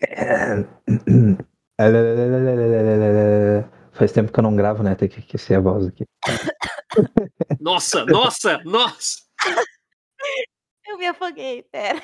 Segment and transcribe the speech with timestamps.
[3.92, 4.94] Faz tempo que eu não gravo, né?
[4.94, 6.04] Tem que aquecer a voz aqui.
[7.60, 9.18] Nossa, nossa, nossa!
[10.86, 12.02] Eu me afoguei, pera.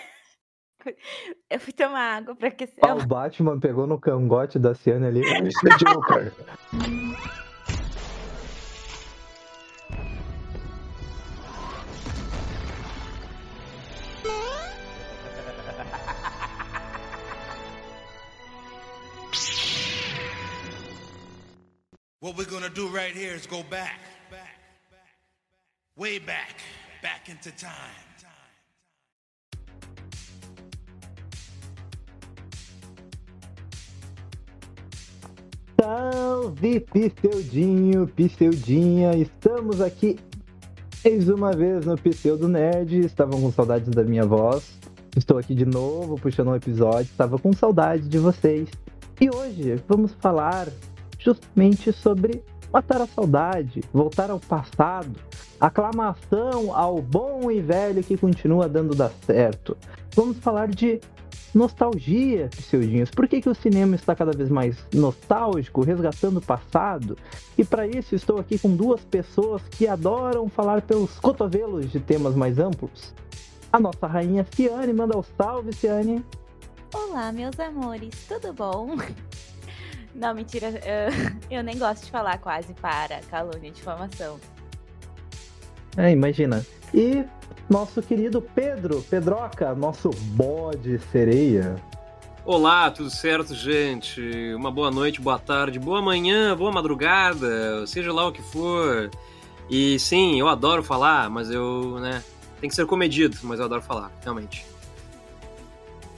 [1.51, 2.79] Eu fui tomar água pra aquecer.
[2.83, 5.23] Ah, o Batman pegou no cangote da Ciane ali.
[5.79, 6.33] Joker.
[22.25, 24.57] What we're gonna do right here is go back, back,
[24.91, 25.15] back,
[25.95, 26.57] way back,
[27.03, 27.71] back into time.
[35.79, 40.19] Salve Pisteudinho, Pisteudinha, estamos aqui
[41.05, 44.81] mais uma vez no Pseudo Nerd, estavam com saudades da minha voz,
[45.15, 48.71] estou aqui de novo puxando um episódio, estava com saudade de vocês.
[49.21, 50.69] E hoje vamos falar
[51.25, 55.15] justamente sobre matar a saudade, voltar ao passado,
[55.61, 59.77] aclamação ao bom e velho que continua dando dar certo.
[60.15, 61.01] Vamos falar de
[61.55, 63.11] nostalgia, Pseudinhos.
[63.11, 67.17] Por que, que o cinema está cada vez mais nostálgico, resgatando o passado?
[67.57, 72.35] E para isso estou aqui com duas pessoas que adoram falar pelos cotovelos de temas
[72.35, 73.15] mais amplos.
[73.73, 76.25] A nossa rainha Ciane manda o um salve, Ciane.
[76.93, 78.97] Olá, meus amores, tudo bom?
[80.15, 84.39] Não, mentira, eu, eu nem gosto de falar quase para calúnia e difamação.
[85.97, 86.65] É, imagina.
[86.93, 87.25] E
[87.69, 91.77] nosso querido Pedro, Pedroca, nosso bode sereia.
[92.45, 94.21] Olá, tudo certo, gente?
[94.55, 99.11] Uma boa noite, boa tarde, boa manhã, boa madrugada, seja lá o que for.
[99.71, 102.23] E sim, eu adoro falar, mas eu, né,
[102.61, 104.67] tem que ser comedido, mas eu adoro falar, realmente.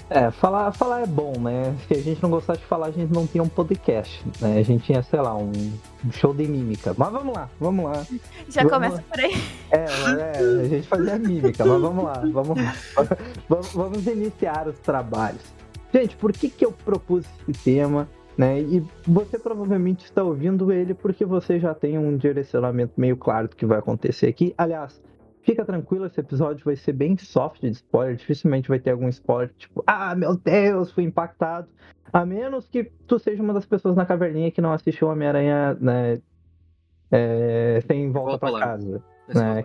[0.08, 1.74] É, falar, falar é bom, né?
[1.88, 4.58] Se a gente não gostasse de falar, a gente não tinha um podcast, né?
[4.58, 5.50] A gente tinha, sei lá, um
[6.12, 6.94] show de mímica.
[6.96, 8.06] Mas vamos lá, vamos lá.
[8.48, 9.02] Já vamos começa lá.
[9.10, 9.32] por aí.
[9.72, 12.74] É, é, a gente fazia mímica, mas vamos lá, vamos lá.
[13.48, 15.42] Vamos, vamos iniciar os trabalhos.
[15.92, 18.08] Gente, por que, que eu propus esse tema?
[18.39, 18.61] Né?
[18.61, 23.56] E você provavelmente está ouvindo ele porque você já tem um direcionamento meio claro do
[23.56, 24.55] que vai acontecer aqui.
[24.56, 25.00] Aliás,
[25.46, 28.17] Fica tranquilo, esse episódio vai ser bem soft de spoiler.
[28.17, 31.68] Dificilmente vai ter algum spoiler tipo, ah, meu Deus, fui impactado.
[32.12, 36.20] A menos que tu seja uma das pessoas na caverninha que não assistiu Homem-Aranha, né?
[37.12, 38.61] É, sem volta, volta pra lá.
[38.61, 39.05] casa.
[39.33, 39.64] Né?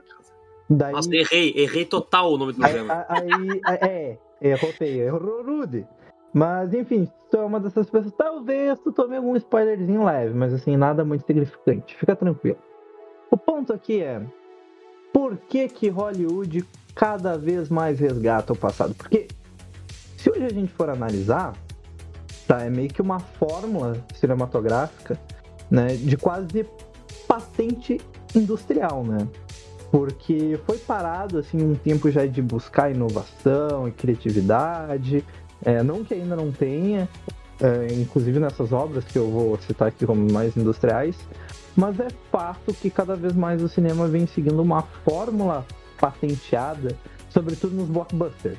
[0.69, 0.93] Daí...
[0.93, 3.03] Nossa, errei, errei total o nome do programa.
[3.09, 5.87] Aí, aí é, errou feio, errou rude.
[6.31, 8.13] Mas, enfim, tu é uma dessas pessoas.
[8.13, 11.97] Talvez tu tome algum spoilerzinho leve, mas assim, nada muito significante.
[11.97, 12.59] Fica tranquilo.
[13.31, 14.21] O ponto aqui é
[15.13, 18.93] por que, que Hollywood cada vez mais resgata o passado?
[18.93, 19.27] Porque
[20.17, 21.53] se hoje a gente for analisar,
[22.47, 25.19] tá, é meio que uma fórmula cinematográfica
[25.69, 26.65] né, de quase
[27.27, 27.99] patente
[28.35, 29.27] industrial, né?
[29.89, 35.23] Porque foi parado assim um tempo já de buscar inovação e criatividade,
[35.63, 37.09] é, não que ainda não tenha,
[37.59, 41.15] é, inclusive nessas obras que eu vou citar aqui como mais industriais,
[41.75, 45.65] mas é fato que cada vez mais o cinema vem seguindo uma fórmula
[45.99, 46.95] patenteada,
[47.29, 48.57] sobretudo nos blockbusters,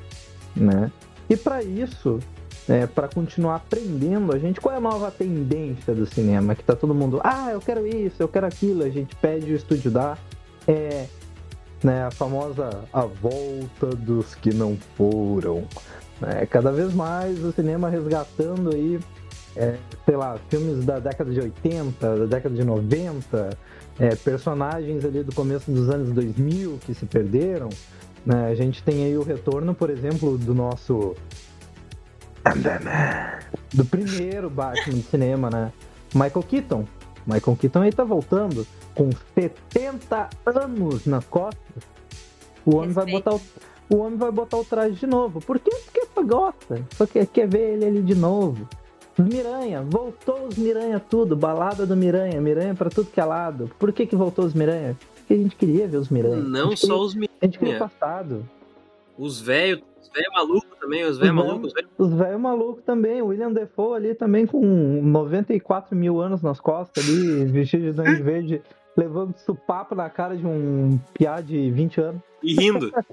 [0.55, 0.91] né?
[1.29, 2.19] E para isso,
[2.67, 6.55] é, para continuar aprendendo, a gente qual é a nova tendência do cinema?
[6.55, 9.55] Que tá todo mundo, ah, eu quero isso, eu quero aquilo, a gente pede o
[9.55, 10.17] estúdio dar,
[10.67, 11.07] é
[11.83, 15.67] né, a famosa a volta dos que não foram.
[16.21, 18.99] É, cada vez mais o cinema resgatando aí
[19.55, 23.57] é, sei lá, filmes da década de 80, da década de 90,
[23.99, 27.69] é, personagens ali do começo dos anos 2000 que se perderam.
[28.25, 28.47] Né?
[28.47, 31.15] A gente tem aí o retorno, por exemplo, do nosso.
[33.73, 35.71] Do primeiro Batman do cinema, né?
[36.13, 36.85] Michael Keaton.
[37.25, 41.83] Michael Keaton aí tá voltando com 70 anos nas costas.
[42.65, 43.41] O homem vai botar o,
[43.89, 45.39] o homem vai botar o traje de novo.
[45.39, 45.71] Por quê?
[45.85, 46.85] Porque só gosta.
[46.95, 48.67] Só quer, quer ver ele ali de novo.
[49.21, 53.69] Miranha, voltou os Miranha tudo, balada do Miranha, Miranha para tudo que é lado.
[53.77, 54.97] Por que que voltou os Miranha?
[55.15, 56.37] Porque a gente queria ver os Miranha.
[56.37, 57.37] Não só queria, os Miranha.
[57.41, 58.45] A gente queria o passado.
[59.17, 61.73] Os velhos, os velhos malucos também, os velhos malucos.
[61.97, 67.07] Os velhos malucos também, o William Defoe ali também com 94 mil anos nas costas
[67.07, 68.61] ali, vestido de Verde,
[68.95, 72.21] levando supapo na cara de um piá de 20 anos.
[72.41, 72.91] E rindo.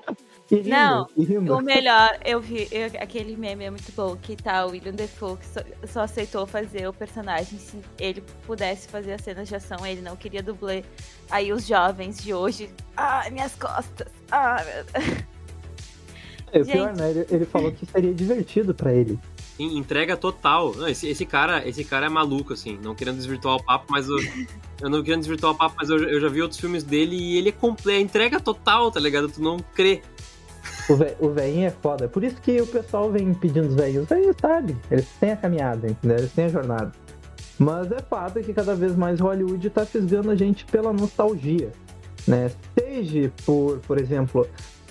[0.50, 1.54] E rindo, Não, e rindo.
[1.56, 5.36] o melhor, eu vi, eu- aquele meme é muito bom, que tá o William Defoe,
[5.36, 9.86] que só, só aceitou fazer o personagem se ele pudesse fazer as cenas de ação,
[9.86, 10.82] ele não queria dublê.
[11.30, 15.24] Aí os jovens de hoje, ah, minhas costas, ah, meu Deus.
[16.52, 17.10] É, o pior, né?
[17.10, 19.16] Ele, ele falou que seria divertido pra ele.
[19.64, 20.74] Entrega total.
[20.74, 24.08] Não, esse, esse cara, esse cara é maluco, assim, não querendo desvirtuar o papo, mas
[24.08, 24.16] eu,
[24.80, 27.36] eu não querendo desvirtuar o papo, mas eu, eu já vi outros filmes dele e
[27.36, 29.28] ele é completo, entrega total, tá ligado?
[29.28, 30.02] Tu não crê.
[30.88, 32.08] O, ve o velhinho é foda.
[32.08, 34.04] Por isso que o pessoal vem pedindo os velhinhos.
[34.04, 34.76] Os velhinhos sabem.
[34.90, 36.18] Eles têm a caminhada, entendeu?
[36.18, 36.92] Eles têm a jornada.
[37.58, 41.70] Mas é fato que cada vez mais Hollywood tá fisgando a gente pela nostalgia.
[42.26, 42.50] Né?
[42.78, 44.46] Seja por, por exemplo,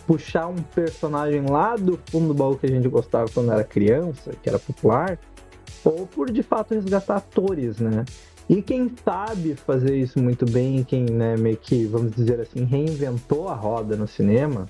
[0.10, 4.32] puxar um personagem lá do fundo do baú que a gente gostava quando era criança,
[4.42, 5.20] que era popular,
[5.86, 8.06] ou por de fato resgatar atores, né?
[8.50, 13.50] E quem sabe fazer isso muito bem, quem né, meio que, vamos dizer assim, reinventou
[13.50, 14.66] a roda no cinema,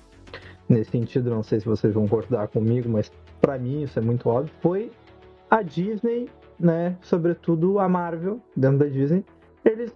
[0.68, 3.09] nesse sentido, não sei se vocês vão concordar comigo, mas
[3.39, 4.91] para mim isso é muito óbvio, foi
[5.50, 6.27] a Disney,
[6.59, 9.24] né, sobretudo a Marvel, dentro da Disney,
[9.63, 9.95] eles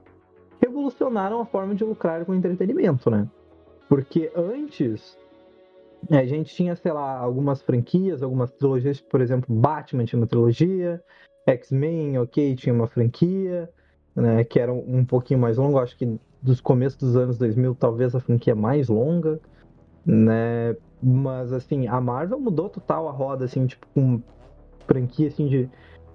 [0.61, 3.27] revolucionaram a forma de lucrar com entretenimento, né?
[3.89, 5.21] Porque antes
[6.09, 11.01] a gente tinha, sei lá, algumas franquias, algumas trilogias, por exemplo, Batman tinha uma trilogia,
[11.47, 13.69] X-Men, ok, tinha uma franquia,
[14.15, 18.15] né, que era um pouquinho mais longa, acho que dos começos dos anos 2000, talvez
[18.15, 19.39] a franquia mais longa,
[20.05, 24.21] né, mas, assim, a Marvel mudou total a roda, assim, tipo, com
[24.85, 25.69] franquia, assim, de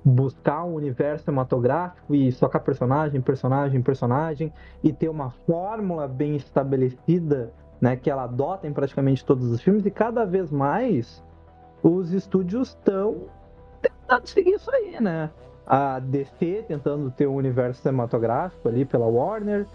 [0.05, 4.53] buscar um universo cinematográfico e socar personagem, personagem, personagem,
[4.83, 9.85] e ter uma fórmula bem estabelecida né, que ela adota em praticamente todos os filmes,
[9.87, 11.23] e cada vez mais
[11.83, 13.27] os estúdios estão
[13.81, 15.31] tentando seguir isso aí, né?
[15.67, 19.67] A DC tentando ter um universo cinematográfico ali pela Warner,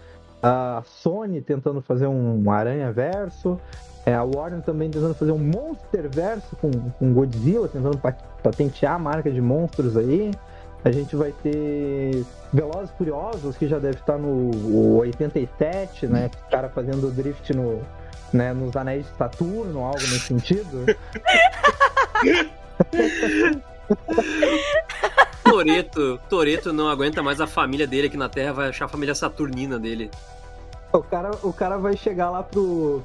[0.42, 3.58] a Sony tentando fazer um Aranha Verso,
[4.04, 7.98] é, a Warner também tentando fazer um Monster Verso com, com Godzilla, tentando
[8.42, 10.30] patentear a marca de monstros aí.
[10.84, 16.30] A gente vai ter Velozes Furiosos, que já deve estar no 87, né?
[16.46, 17.80] O cara fazendo drift no,
[18.32, 20.84] né, nos anéis de Saturno, algo nesse sentido.
[25.42, 29.14] Toreto, Toreto não aguenta mais a família dele aqui na Terra, vai achar a família
[29.14, 30.10] saturnina dele.
[30.92, 33.02] O cara, o cara vai chegar lá pro,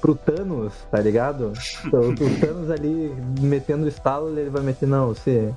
[0.00, 1.52] pro Thanos, tá ligado?
[1.92, 5.52] O, o Thanos ali metendo o estalo, ele vai meter, não, você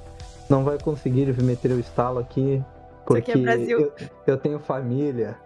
[0.51, 2.62] não vai conseguir meter o estalo aqui,
[3.06, 3.36] porque é
[3.68, 3.94] eu,
[4.27, 5.38] eu, tenho família.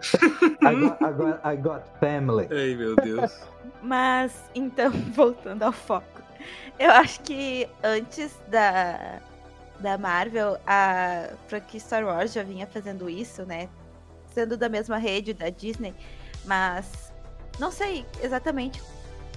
[0.62, 2.48] I got, I, got, I got family.
[2.52, 3.40] Ai, meu Deus.
[3.84, 6.24] Mas, então, voltando ao foco.
[6.80, 9.20] Eu acho que antes da,
[9.80, 13.70] da Marvel, a franquia Star Wars já vinha fazendo isso, né?
[14.34, 15.94] Sendo da mesma rede da Disney.
[16.46, 17.14] Mas
[17.60, 18.82] não sei exatamente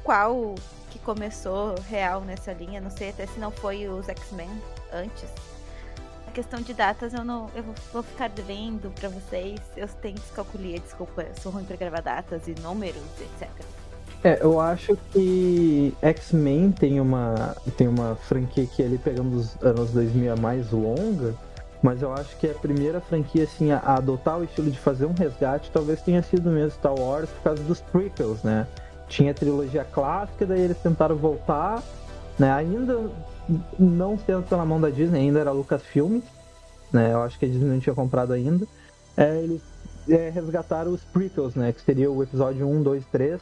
[0.03, 0.55] qual
[0.91, 2.81] que começou real nessa linha.
[2.81, 4.51] Não sei até se não foi os X-Men
[4.93, 5.29] antes.
[6.39, 7.51] Questão de datas eu não.
[7.53, 9.59] Eu vou ficar devendo para vocês.
[9.77, 13.51] Eu tenho descalculia, desculpa, eu sou ruim pra gravar datas e números, etc.
[14.23, 19.91] É, eu acho que X-Men tem uma, tem uma franquia que ele pegando os anos
[19.91, 21.35] 2000 é mais longa,
[21.83, 25.15] mas eu acho que a primeira franquia assim, a adotar o estilo de fazer um
[25.15, 28.65] resgate talvez tenha sido mesmo Star Wars por causa dos prequels, né?
[29.09, 31.83] Tinha a trilogia clássica, daí eles tentaram voltar,
[32.39, 32.53] né?
[32.53, 33.11] Ainda
[33.79, 36.21] não sendo pela mão da Disney, ainda era Lucasfilm,
[36.93, 37.13] né?
[37.13, 38.67] Eu acho que a Disney não tinha comprado ainda.
[39.17, 39.63] É, eles
[40.09, 41.73] é, resgataram os prequels, né?
[41.73, 43.41] Que seria o episódio 1, 2, 3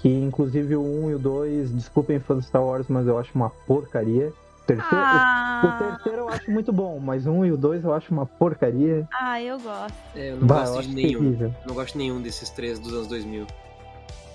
[0.00, 3.30] que inclusive o 1 e o 2, desculpem fãs de Star Wars, mas eu acho
[3.34, 4.32] uma porcaria.
[4.62, 5.62] O terceiro, ah.
[5.62, 8.12] o, o, terceiro eu acho muito bom, mas o 1 e o 2 eu acho
[8.12, 9.06] uma porcaria.
[9.12, 9.94] Ah, eu gosto.
[10.14, 11.20] É, eu não bah, gosto eu de nenhum.
[11.20, 11.54] Terrível.
[11.66, 13.46] Não gosto de nenhum desses três dos anos 2000.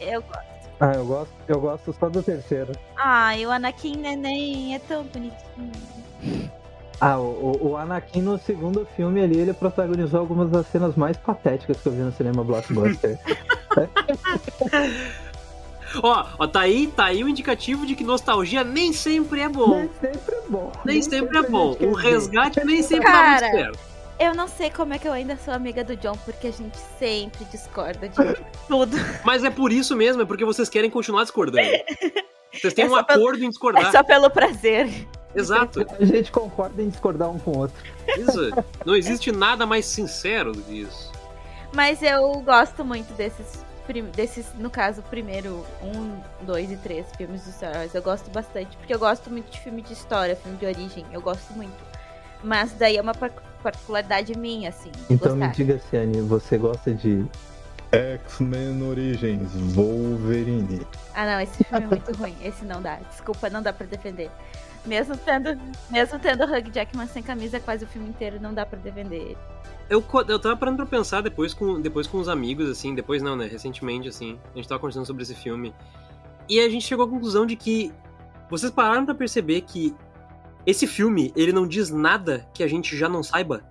[0.02, 0.55] Eu gosto.
[0.80, 2.74] Ah, eu gosto, eu gosto só do terceiro.
[2.98, 5.72] Ah, e o Anakin Neném é tão bonitinho.
[7.00, 11.80] Ah, o, o Anakin no segundo filme ali, ele protagonizou algumas das cenas mais patéticas
[11.82, 13.20] que eu vi no cinema blockbuster.
[16.02, 19.78] Ó, ó, tá aí, tá aí o indicativo de que nostalgia nem sempre é bom.
[19.78, 20.72] Nem sempre é bom.
[20.84, 21.78] Nem, nem sempre, sempre, é bom.
[21.80, 23.95] O resgate nem sempre Cara, muito certo.
[24.18, 26.78] Eu não sei como é que eu ainda sou amiga do John, porque a gente
[26.98, 28.16] sempre discorda de
[28.68, 28.96] tudo.
[29.24, 31.68] Mas é por isso mesmo, é porque vocês querem continuar discordando.
[32.54, 33.88] Vocês têm é um acordo pelo, em discordar.
[33.88, 34.90] É só pelo prazer.
[35.36, 35.86] Exato.
[36.00, 37.76] A gente concorda em discordar um com o outro.
[38.18, 38.52] Isso.
[38.86, 41.12] Não existe nada mais sincero do que isso.
[41.74, 43.66] Mas eu gosto muito desses
[44.16, 48.76] desses, no caso, primeiro, um, dois e três filmes do Star Wars, eu gosto bastante,
[48.78, 51.76] porque eu gosto muito de filme de história, filme de origem, eu gosto muito.
[52.44, 53.14] Mas daí é uma
[53.66, 54.92] particularidade minha, assim.
[55.10, 55.48] Então gostar.
[55.48, 57.26] me diga, Ciane, você gosta de
[57.92, 60.86] X-Men Origins Wolverine?
[61.16, 62.36] Ah, não, esse filme é muito ruim.
[62.44, 63.00] Esse não dá.
[63.10, 64.30] Desculpa, não dá pra defender.
[64.86, 68.78] Mesmo tendo, mesmo tendo Hugh Jackman sem camisa quase o filme inteiro, não dá pra
[68.78, 69.38] defender ele.
[69.90, 73.36] Eu, eu tava parando pra pensar depois com, depois com os amigos, assim, depois não,
[73.36, 73.48] né?
[73.48, 75.74] Recentemente, assim, a gente tava conversando sobre esse filme.
[76.48, 77.92] E a gente chegou à conclusão de que
[78.48, 79.96] vocês pararam para perceber que
[80.66, 83.64] esse filme, ele não diz nada que a gente já não saiba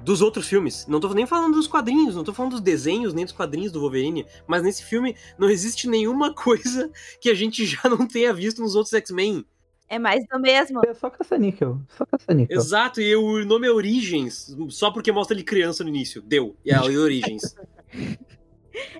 [0.00, 0.86] dos outros filmes.
[0.86, 3.80] Não tô nem falando dos quadrinhos, não tô falando dos desenhos, nem dos quadrinhos do
[3.80, 6.90] Wolverine, mas nesse filme não existe nenhuma coisa
[7.20, 9.44] que a gente já não tenha visto nos outros X-Men.
[9.88, 10.80] É mais do mesmo.
[10.86, 11.78] É só caça-níquel.
[11.96, 12.56] Só caça-níquel.
[12.56, 16.22] Exato, e o nome é Origens, só porque mostra ele criança no início.
[16.22, 16.56] Deu.
[16.64, 17.54] E é Origens.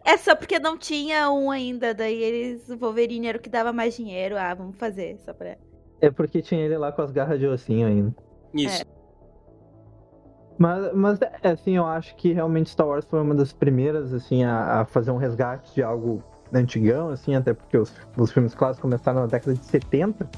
[0.04, 3.72] É só porque não tinha um ainda, daí eles, o Wolverine era o que dava
[3.72, 4.36] mais dinheiro.
[4.38, 5.58] Ah, vamos fazer, só pra.
[6.00, 8.14] É porque tinha ele lá com as garras de ossinho ainda.
[8.52, 8.84] Isso.
[10.58, 14.44] Mas, mas é, assim, eu acho que realmente Star Wars foi uma das primeiras, assim,
[14.44, 16.22] a, a fazer um resgate de algo
[16.52, 20.28] antigão, assim, até porque os, os filmes clássicos começaram na década de 70.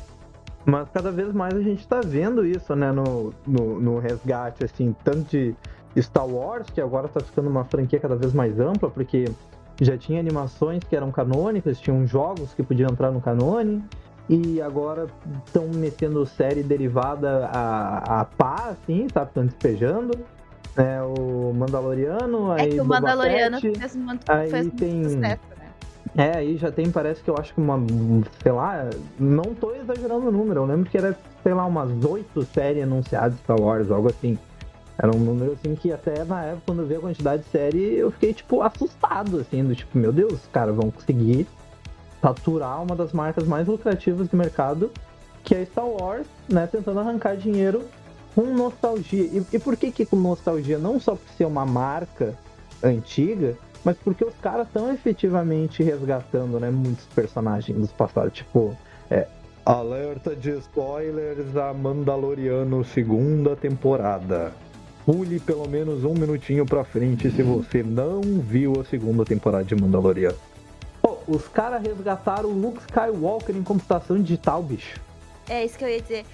[0.65, 4.95] Mas cada vez mais a gente tá vendo isso, né, no, no, no resgate, assim,
[5.05, 5.55] tanto de
[5.99, 9.27] Star Wars, que agora tá ficando uma franquia cada vez mais ampla, porque
[9.81, 13.85] já tinha animações que eram canônicas, tinham jogos que podiam entrar no canone,
[14.29, 15.07] e agora
[15.47, 19.29] estão metendo série derivada a, a pá, assim, sabe?
[19.29, 20.19] Estão despejando.
[20.77, 25.41] É, o Mandaloriano, É aí que o Boba Mandaloriano Fett, fez aí fez tem- sucesso,
[25.59, 25.67] né?
[26.17, 27.79] É, aí já tem, parece que eu acho que uma,
[28.43, 32.45] sei lá, não tô exagerando o número, eu lembro que era, sei lá, umas oito
[32.45, 34.39] séries anunciadas Star Wars, algo assim.
[34.99, 37.97] Era um número assim que até na época, quando eu vi a quantidade de série,
[37.97, 41.47] eu fiquei, tipo, assustado, assim, do tipo, meu Deus, cara, vão conseguir
[42.27, 44.91] saturar uma das marcas mais lucrativas do mercado,
[45.45, 47.85] que é Star Wars, né, tentando arrancar dinheiro
[48.35, 49.23] com nostalgia.
[49.23, 50.77] E, e por que que com nostalgia?
[50.77, 52.35] Não só por ser uma marca
[52.83, 58.77] antiga, mas porque os caras estão efetivamente resgatando, né, muitos personagens dos passados, tipo,
[59.09, 59.29] é,
[59.65, 64.53] alerta de spoilers a Mandaloriano segunda temporada.
[65.05, 69.77] Pule pelo menos um minutinho pra frente se você não viu a segunda temporada de
[69.77, 70.56] Mandaloriano.
[71.27, 75.01] Os caras resgataram o Luke Skywalker em computação digital, bicho.
[75.49, 76.27] É isso que eu ia dizer.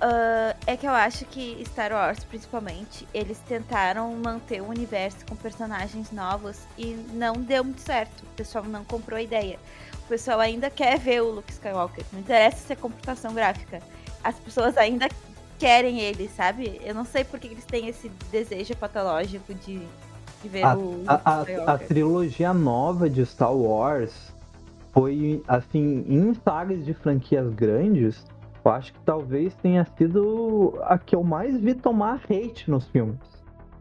[0.00, 5.34] Ah, é que eu acho que Star Wars, principalmente, eles tentaram manter o universo com
[5.34, 8.22] personagens novos e não deu muito certo.
[8.22, 9.58] O pessoal não comprou a ideia.
[10.04, 12.04] O pessoal ainda quer ver o Luke Skywalker.
[12.12, 13.80] Não interessa se é computação gráfica.
[14.22, 15.08] As pessoas ainda
[15.58, 16.80] querem ele, sabe?
[16.84, 19.80] Eu não sei por que eles têm esse desejo patológico de,
[20.44, 24.32] de ver A, o a- a- a trilogia nova de Star Wars
[24.92, 28.24] foi, assim, em sagas de franquias grandes,
[28.64, 33.18] eu acho que talvez tenha sido a que eu mais vi tomar hate nos filmes.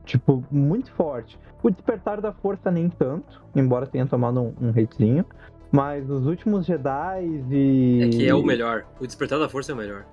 [0.06, 1.40] Tipo, muito forte.
[1.62, 5.24] O Despertar da Força nem tanto, embora tenha tomado um, um hatezinho.
[5.72, 8.02] Mas os últimos Jedi e.
[8.04, 8.84] É que é o melhor.
[9.00, 10.06] O Despertar da Força é o melhor.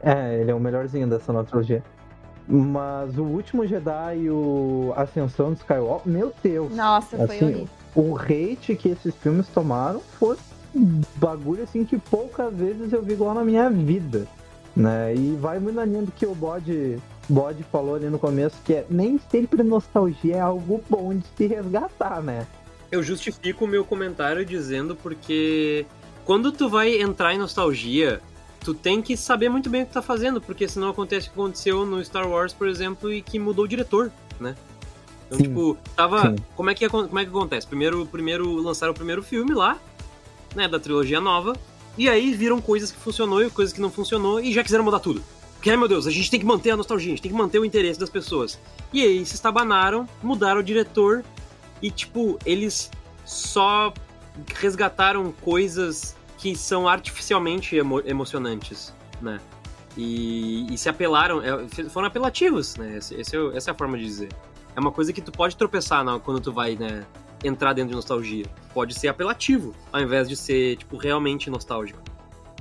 [0.00, 1.82] É, ele é o melhorzinho dessa nova trilogia.
[2.48, 6.74] Mas o último Jedi e o Ascensão do Skywalker, meu Deus!
[6.74, 7.68] Nossa, foi Assim, horrível.
[7.94, 10.36] o hate que esses filmes tomaram foi
[10.74, 14.26] um bagulho assim que poucas vezes eu vi igual na minha vida.
[14.74, 15.14] Né?
[15.14, 18.72] E vai muito na linha do que o Bode, Bode falou ali no começo, que
[18.74, 22.46] é nem sempre nostalgia é algo bom de se resgatar, né?
[22.90, 25.86] Eu justifico o meu comentário dizendo porque
[26.24, 28.20] quando tu vai entrar em nostalgia,
[28.62, 31.40] tu tem que saber muito bem o que tá fazendo, porque senão acontece o que
[31.40, 34.54] aconteceu no Star Wars, por exemplo, e que mudou o diretor, né?
[35.26, 35.44] Então, Sim.
[35.44, 36.30] tipo, tava.
[36.30, 36.36] Sim.
[36.54, 37.66] Como é, que, como é que acontece?
[37.66, 39.78] Primeiro, primeiro lançaram o primeiro filme lá,
[40.54, 41.56] né, da trilogia nova,
[41.96, 45.00] e aí viram coisas que funcionou e coisas que não funcionou, e já quiseram mudar
[45.00, 45.22] tudo.
[45.54, 47.38] Porque, ai meu Deus, a gente tem que manter a nostalgia, a gente tem que
[47.38, 48.58] manter o interesse das pessoas.
[48.92, 51.24] E aí se estabanaram, mudaram o diretor,
[51.80, 52.90] e tipo, eles
[53.24, 53.92] só
[54.54, 59.38] resgataram coisas que são artificialmente emo- emocionantes, né?
[59.96, 62.96] E, e se apelaram, é, foram apelativos, né?
[62.96, 64.28] Esse, esse é essa é a forma de dizer.
[64.74, 67.06] É uma coisa que tu pode tropeçar na- quando tu vai, né,
[67.44, 68.44] entrar dentro de nostalgia.
[68.74, 72.00] Pode ser apelativo, ao invés de ser, tipo, realmente nostálgico.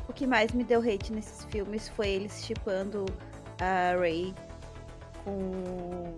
[0.07, 3.05] O que mais me deu hate nesses filmes foi eles chipando
[3.59, 4.35] a Ray
[5.23, 6.13] com.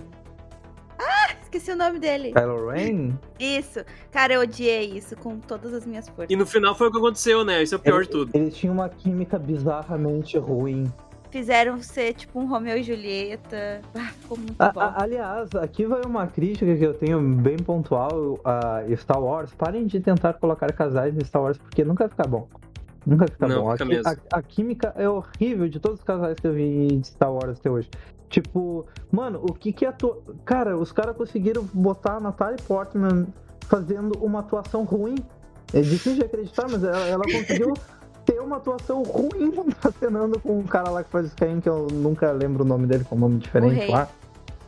[0.99, 1.33] Ah!
[1.41, 2.31] Esqueci o nome dele.
[2.33, 3.11] Kylo Ren?
[3.39, 3.83] Isso.
[4.11, 6.31] Cara, eu odiei isso com todas as minhas forças.
[6.31, 7.61] E no final foi o que aconteceu, né?
[7.61, 8.31] Isso é o pior Ele- de tudo.
[8.33, 10.91] Eles tinham uma química bizarramente ruim.
[11.29, 13.81] Fizeram ser tipo um Romeu e Julieta.
[13.95, 14.79] Ah, ficou muito A- bom.
[14.81, 19.53] a- aliás, aqui vai uma crítica que eu tenho bem pontual a Star Wars.
[19.53, 22.47] Parem de tentar colocar casais em Star Wars, porque nunca fica bom.
[23.05, 23.71] Nunca fica Não, bom.
[23.73, 24.09] fica a, mesmo.
[24.09, 27.59] a- a química é horrível de todos os casais que eu vi de Star Wars
[27.59, 27.89] até hoje.
[28.33, 30.23] Tipo, mano, o que que é atu...
[30.43, 33.27] Cara, os caras conseguiram botar a Natalie Portman
[33.67, 35.13] fazendo uma atuação ruim.
[35.71, 37.75] É difícil de acreditar, mas ela, ela conseguiu
[38.25, 42.31] ter uma atuação ruim acenando com um cara lá que faz Skyrim, que eu nunca
[42.31, 44.07] lembro o nome dele, com um nome diferente lá.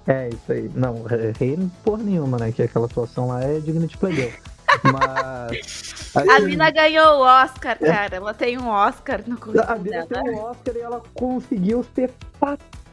[0.05, 0.69] É, isso aí.
[0.75, 1.01] Não,
[1.39, 2.51] rei porra nenhuma, né?
[2.51, 4.31] Que aquela atuação lá é digna de plebeu.
[4.83, 6.13] Mas.
[6.15, 8.15] A assim, mina ganhou o Oscar, cara.
[8.15, 10.23] Ela tem um Oscar no A currículo Bia dela.
[10.23, 12.84] tem um Oscar e ela conseguiu ser patética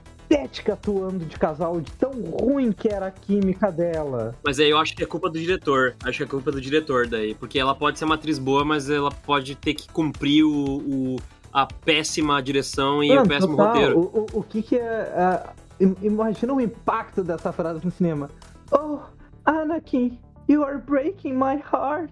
[0.70, 4.34] atuando de casal, de tão ruim que era a química dela.
[4.44, 5.94] Mas aí eu acho que é culpa do diretor.
[6.04, 7.34] Acho que é culpa do diretor daí.
[7.34, 11.16] Porque ela pode ser uma atriz boa, mas ela pode ter que cumprir o, o-
[11.52, 13.98] a péssima direção e Mano, o péssimo total, roteiro.
[13.98, 15.42] O, o, o que que é.
[15.80, 18.30] im- imagina o impacto dessa frase no cinema.
[18.70, 19.00] Oh,
[19.44, 22.10] Anakin, you are breaking my heart.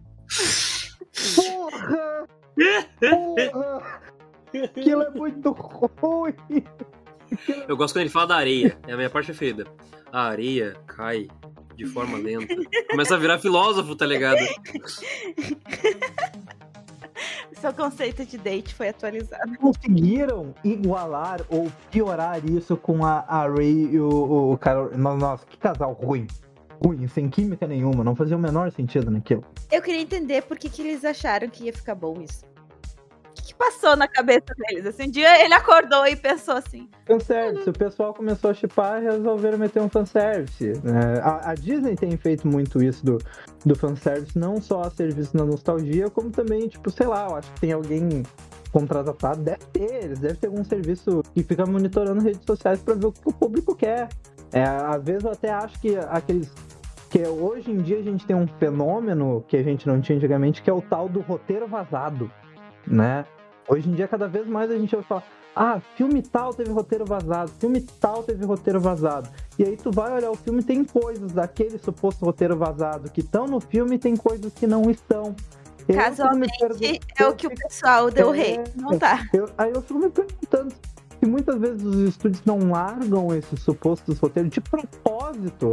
[1.34, 2.26] Porra!
[3.00, 4.00] Porra!
[4.64, 6.34] Aquilo é muito ruim!
[7.68, 8.78] Eu gosto quando ele fala da areia.
[8.86, 9.66] É a minha parte preferida.
[10.12, 11.28] A areia cai
[11.74, 12.54] de forma lenta.
[12.90, 14.40] Começa a virar filósofo, tá ligado?
[17.60, 19.54] Seu conceito de date foi atualizado.
[19.58, 24.96] conseguiram igualar ou piorar isso com a, a Ray e o, o cara.
[24.96, 26.26] Nossa, que casal ruim.
[26.82, 29.44] Ruim, sem química nenhuma, não fazia o menor sentido naquilo.
[29.70, 32.46] Eu queria entender por que, que eles acharam que ia ficar bom isso.
[33.50, 34.86] Que, passou na cabeça deles?
[34.86, 39.06] Assim, um dia ele acordou e pensou assim: Fanservice, o pessoal começou a chipar e
[39.06, 40.72] resolveram meter um fanservice.
[40.84, 41.20] né?
[41.22, 43.18] a, a Disney tem feito muito isso do,
[43.64, 47.52] do fanservice, não só a serviço na nostalgia, como também, tipo, sei lá, eu acho
[47.52, 48.22] que tem alguém
[48.72, 53.06] contratado, deve ter, eles devem ter algum serviço que fica monitorando redes sociais pra ver
[53.06, 54.08] o que o público quer.
[54.52, 56.52] É, às vezes eu até acho que aqueles.
[57.08, 60.62] Que hoje em dia a gente tem um fenômeno que a gente não tinha antigamente,
[60.62, 62.30] que é o tal do roteiro vazado,
[62.86, 63.24] né?
[63.70, 65.22] Hoje em dia, cada vez mais a gente ouve falar,
[65.54, 69.28] ah, filme tal teve roteiro vazado, filme tal teve roteiro vazado.
[69.56, 73.46] E aí tu vai olhar o filme, tem coisas daquele suposto roteiro vazado que estão
[73.46, 75.36] no filme e tem coisas que não estão.
[75.88, 76.52] Eu casualmente
[77.16, 78.36] é o que o pessoal deu É.
[78.36, 78.60] rei.
[78.76, 79.24] Não tá.
[79.32, 80.72] eu- aí eu fico me perguntando
[81.18, 85.72] se muitas vezes os estúdios não largam esses supostos roteiros de propósito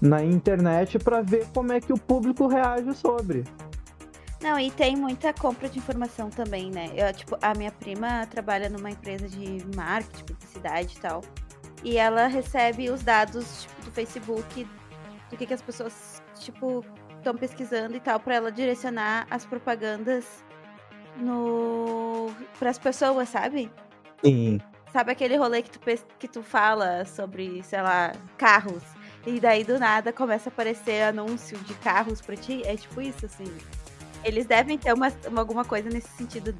[0.00, 3.44] na internet pra ver como é que o público reage sobre.
[4.42, 6.90] Não, e tem muita compra de informação também, né?
[6.96, 11.20] Eu, tipo, a minha prima trabalha numa empresa de marketing, publicidade e tal.
[11.84, 14.66] E ela recebe os dados tipo, do Facebook
[15.30, 16.84] do que, que as pessoas, tipo,
[17.16, 20.24] estão pesquisando e tal, pra ela direcionar as propagandas
[21.16, 23.70] no para as pessoas, sabe?
[24.24, 24.60] Sim.
[24.92, 28.82] Sabe aquele rolê que tu, pes- que tu fala sobre, sei lá, carros?
[29.26, 32.60] E daí do nada começa a aparecer anúncio de carros pra ti?
[32.66, 33.44] É tipo isso, assim.
[34.24, 36.54] Eles devem ter uma, uma- alguma coisa nesse sentido.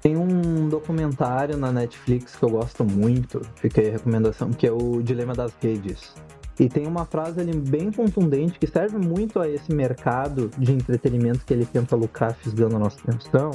[0.00, 5.02] Tem um documentário na Netflix que eu gosto muito, aí a recomendação, que é o
[5.02, 6.14] Dilema das Redes.
[6.60, 11.44] E tem uma frase ali bem contundente que serve muito a esse mercado de entretenimento
[11.44, 13.50] que ele tenta lucrar fisgando a nossa atenção,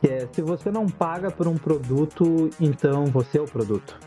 [0.00, 3.98] que é se você não paga por um produto, então você é o produto.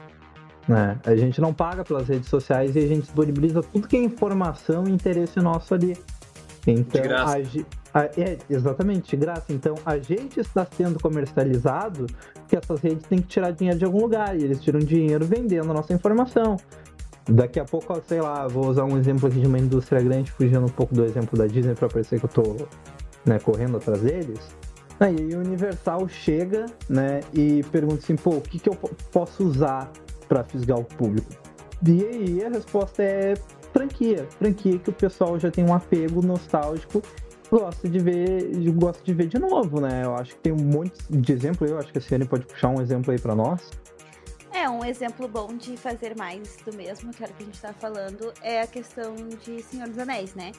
[0.67, 0.99] Né?
[1.05, 4.83] A gente não paga pelas redes sociais e a gente disponibiliza tudo que é informação
[4.87, 5.97] e interesse nosso ali.
[6.67, 7.37] Então, De graça.
[7.37, 7.41] a
[7.99, 9.51] é, exatamente, graça.
[9.51, 14.01] Então, a gente está sendo comercializado porque essas redes têm que tirar dinheiro de algum
[14.01, 16.57] lugar e eles tiram dinheiro vendendo a nossa informação.
[17.29, 20.65] Daqui a pouco, sei lá, vou usar um exemplo aqui de uma indústria grande, fugindo
[20.65, 22.67] um pouco do exemplo da Disney para parecer que eu tô
[23.25, 24.39] né, correndo atrás deles.
[24.99, 29.43] Aí a Universal chega, né, e pergunta assim, pô, o que, que eu po- posso
[29.43, 29.91] usar
[30.27, 31.29] para fisgar o público?
[31.85, 33.33] E aí a resposta é
[33.73, 37.01] franquia, franquia que o pessoal já tem um apego nostálgico,
[37.51, 40.05] gosta de ver, gosta de ver de novo, né?
[40.05, 42.69] Eu acho que tem um monte de exemplo, eu acho que a Ciane pode puxar
[42.69, 43.69] um exemplo aí para nós.
[44.53, 47.59] É, um exemplo bom de fazer mais do mesmo, que era o que a gente
[47.59, 50.51] tava falando, é a questão de Senhor dos Anéis, né?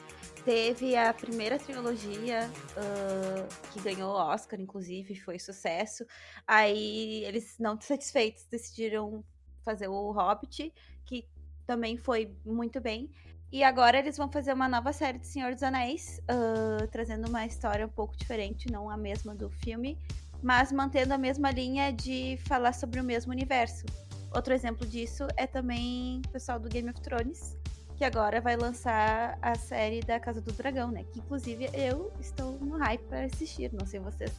[0.45, 6.05] Teve a primeira trilogia ah, que ganhou Oscar, inclusive, foi sucesso.
[6.45, 9.23] Aí eles, não satisfeitos, decidiram
[9.63, 10.73] fazer o Hobbit,
[11.05, 11.25] que
[11.65, 13.09] também foi muito bem.
[13.53, 17.45] E agora eles vão fazer uma nova série de Senhor dos Anéis, ah, trazendo uma
[17.45, 19.95] história um pouco diferente, não a mesma do filme,
[20.41, 23.85] mas mantendo a mesma linha de falar sobre o mesmo universo.
[24.33, 27.55] Outro exemplo disso é também o pessoal do Game of Thrones,
[27.95, 31.05] que agora vai lançar a série da Casa do Dragão, né?
[31.13, 34.31] Que inclusive eu estou no hype para assistir, não sei vocês.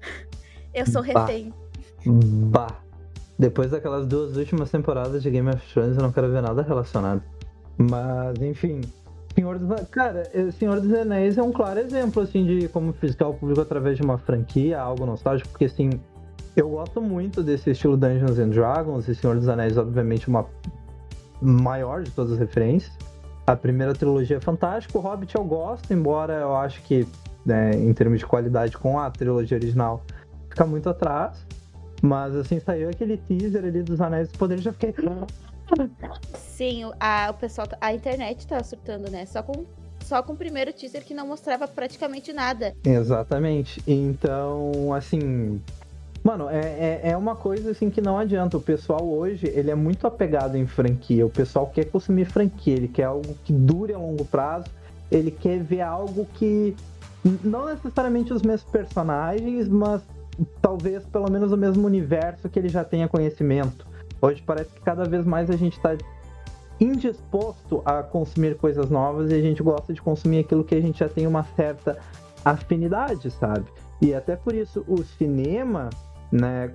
[0.72, 1.26] Eu sou Bah.
[1.26, 1.54] refém.
[2.50, 2.80] Bah.
[3.38, 7.22] Depois daquelas duas últimas temporadas de Game of Thrones, eu não quero ver nada relacionado.
[7.78, 8.80] Mas, enfim.
[9.34, 13.34] Senhor dos cara, eh, Senhor dos Anéis é um claro exemplo, assim, de como fiscal
[13.34, 15.90] público através de uma franquia, algo nostálgico, porque, assim,
[16.54, 20.46] eu gosto muito desse estilo Dungeons and Dragons, e Senhor dos Anéis, obviamente, uma
[21.42, 22.96] maior de todas as referências.
[23.44, 27.06] A primeira trilogia é fantástica, o Hobbit eu gosto, embora eu acho que,
[27.44, 30.02] né, em termos de qualidade com a trilogia original,
[30.48, 31.44] fica muito atrás.
[32.00, 34.94] Mas assim, saiu aquele teaser ali dos Anéis do Poder já fiquei.
[36.34, 39.26] Sim, a, o pessoal, tá- a internet tá surtando, né?
[39.26, 39.64] Só com
[40.04, 42.74] só com o primeiro teaser que não mostrava praticamente nada.
[42.84, 43.82] Exatamente.
[43.86, 45.60] Então, assim.
[46.22, 48.56] Mano, é, é, é uma coisa assim que não adianta.
[48.56, 51.24] O pessoal hoje, ele é muito apegado em franquia.
[51.24, 54.66] O pessoal quer consumir franquia, ele quer algo que dure a longo prazo,
[55.10, 56.76] ele quer ver algo que.
[57.42, 60.02] Não necessariamente os mesmos personagens, mas
[60.60, 63.86] talvez pelo menos o mesmo universo que ele já tenha conhecimento.
[64.24, 65.94] Hoje parece que cada vez mais a gente está
[66.80, 71.00] indisposto a consumir coisas novas e a gente gosta de consumir aquilo que a gente
[71.00, 71.98] já tem uma certa
[72.42, 73.66] afinidade, sabe?
[74.00, 75.90] E até por isso o cinema,
[76.32, 76.72] né,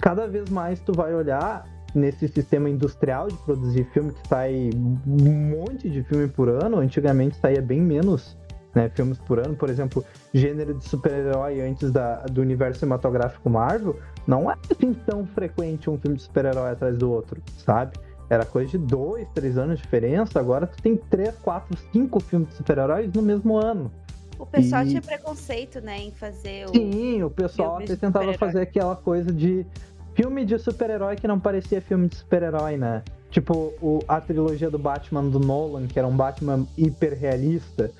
[0.00, 4.70] cada vez mais tu vai olhar nesse sistema industrial de produzir filme que sai
[5.06, 8.36] um monte de filme por ano, antigamente saía bem menos
[8.74, 13.98] né, filmes por ano, por exemplo, gênero de super-herói antes da, do universo cinematográfico Marvel,
[14.26, 17.98] não é assim tão frequente um filme de super-herói atrás do outro, sabe?
[18.28, 22.48] Era coisa de dois, três anos de diferença, agora tu tem três, quatro, cinco filmes
[22.50, 23.90] de super-heróis no mesmo ano.
[24.38, 24.88] O pessoal e...
[24.88, 26.68] tinha preconceito, né, em fazer o.
[26.70, 29.66] Sim, o pessoal até tentava fazer aquela coisa de
[30.14, 33.02] filme de super-herói que não parecia filme de super-herói, né?
[33.30, 37.90] Tipo, o, a trilogia do Batman do Nolan, que era um Batman hiper realista.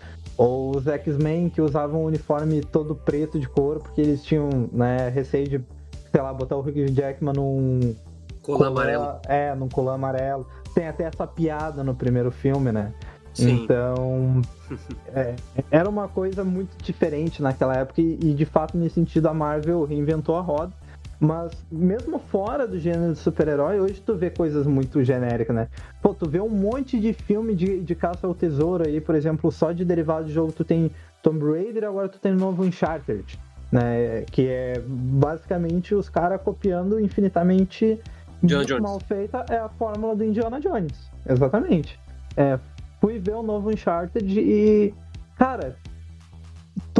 [0.40, 5.10] Ou os X-Men que usavam um uniforme todo preto de couro, porque eles tinham, né,
[5.10, 5.64] receio de,
[6.10, 7.94] sei lá, botar o Hugh Jackman num
[8.42, 9.20] Colã amarelo.
[9.28, 10.46] É, num colã amarelo.
[10.74, 12.90] Tem até essa piada no primeiro filme, né?
[13.34, 13.64] Sim.
[13.64, 14.40] Então,
[15.14, 15.34] é,
[15.70, 19.84] era uma coisa muito diferente naquela época e, e, de fato, nesse sentido, a Marvel
[19.84, 20.72] reinventou a roda.
[21.20, 25.68] Mas mesmo fora do gênero de super-herói, hoje tu vê coisas muito genéricas, né?
[26.00, 29.52] Pô, tu vê um monte de filme de, de caça ao tesouro aí, por exemplo,
[29.52, 30.90] só de derivado de jogo tu tem
[31.22, 33.38] Tomb Raider, agora tu tem o novo Uncharted,
[33.70, 34.22] né?
[34.30, 38.00] Que é basicamente os caras copiando infinitamente
[38.42, 38.82] Indiana Jones.
[38.82, 41.10] mal feita é a fórmula do Indiana Jones.
[41.28, 42.00] Exatamente.
[42.34, 42.58] É,
[42.98, 44.94] fui ver o novo Uncharted e,
[45.36, 45.76] cara,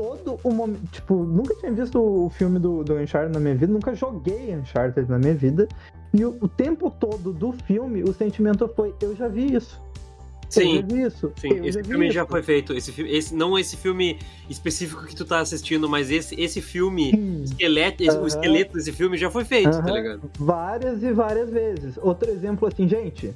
[0.00, 0.80] todo o momento.
[0.90, 5.08] Tipo, nunca tinha visto o filme do, do Uncharted na minha vida, nunca joguei Uncharted
[5.10, 5.68] na minha vida.
[6.14, 9.80] E o, o tempo todo do filme, o sentimento foi: eu já vi isso.
[10.48, 11.30] Sim, isso.
[11.36, 11.64] sim.
[11.64, 12.14] esse filme isso.
[12.14, 12.72] já foi feito.
[12.72, 17.12] Esse filme, esse, não esse filme específico que tu tá assistindo, mas esse, esse filme,
[17.44, 20.28] esqueleto, o esqueleto desse filme já foi feito, tá ligado?
[20.38, 21.98] Várias e várias vezes.
[21.98, 23.32] Outro exemplo assim, gente.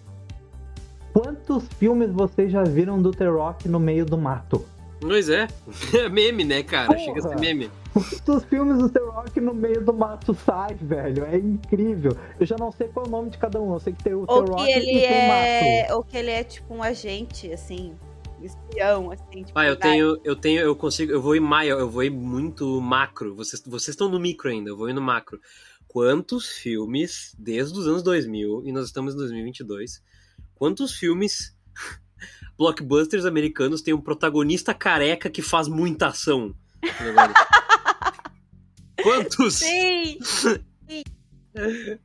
[1.12, 4.64] Quantos filmes vocês já viram do The Rock no meio do mato?
[5.06, 5.46] Pois é.
[5.94, 6.88] É meme, né, cara?
[6.88, 6.98] Porra.
[6.98, 7.70] Chega a ser meme.
[7.94, 11.24] Os filmes do The Rock no meio do mato sai, velho.
[11.24, 12.16] É incrível.
[12.40, 13.74] Eu já não sei qual é o nome de cada um.
[13.74, 15.84] Eu sei que tem o ou The Rock ele e tem é...
[15.84, 15.96] o mato.
[15.96, 17.94] Ou que ele é tipo um agente, assim,
[18.42, 19.44] espião, assim.
[19.44, 22.10] Tipo, ah, eu tenho, eu tenho, eu consigo, eu vou em maio, eu vou em
[22.10, 23.34] muito macro.
[23.34, 25.40] Vocês, vocês estão no micro ainda, eu vou ir no macro.
[25.86, 30.02] Quantos filmes, desde os anos 2000, e nós estamos em 2022,
[30.54, 31.54] quantos filmes
[32.58, 36.54] blockbusters americanos têm um protagonista careca que faz muita ação?
[39.02, 39.54] Quantos?
[39.54, 40.18] Sim!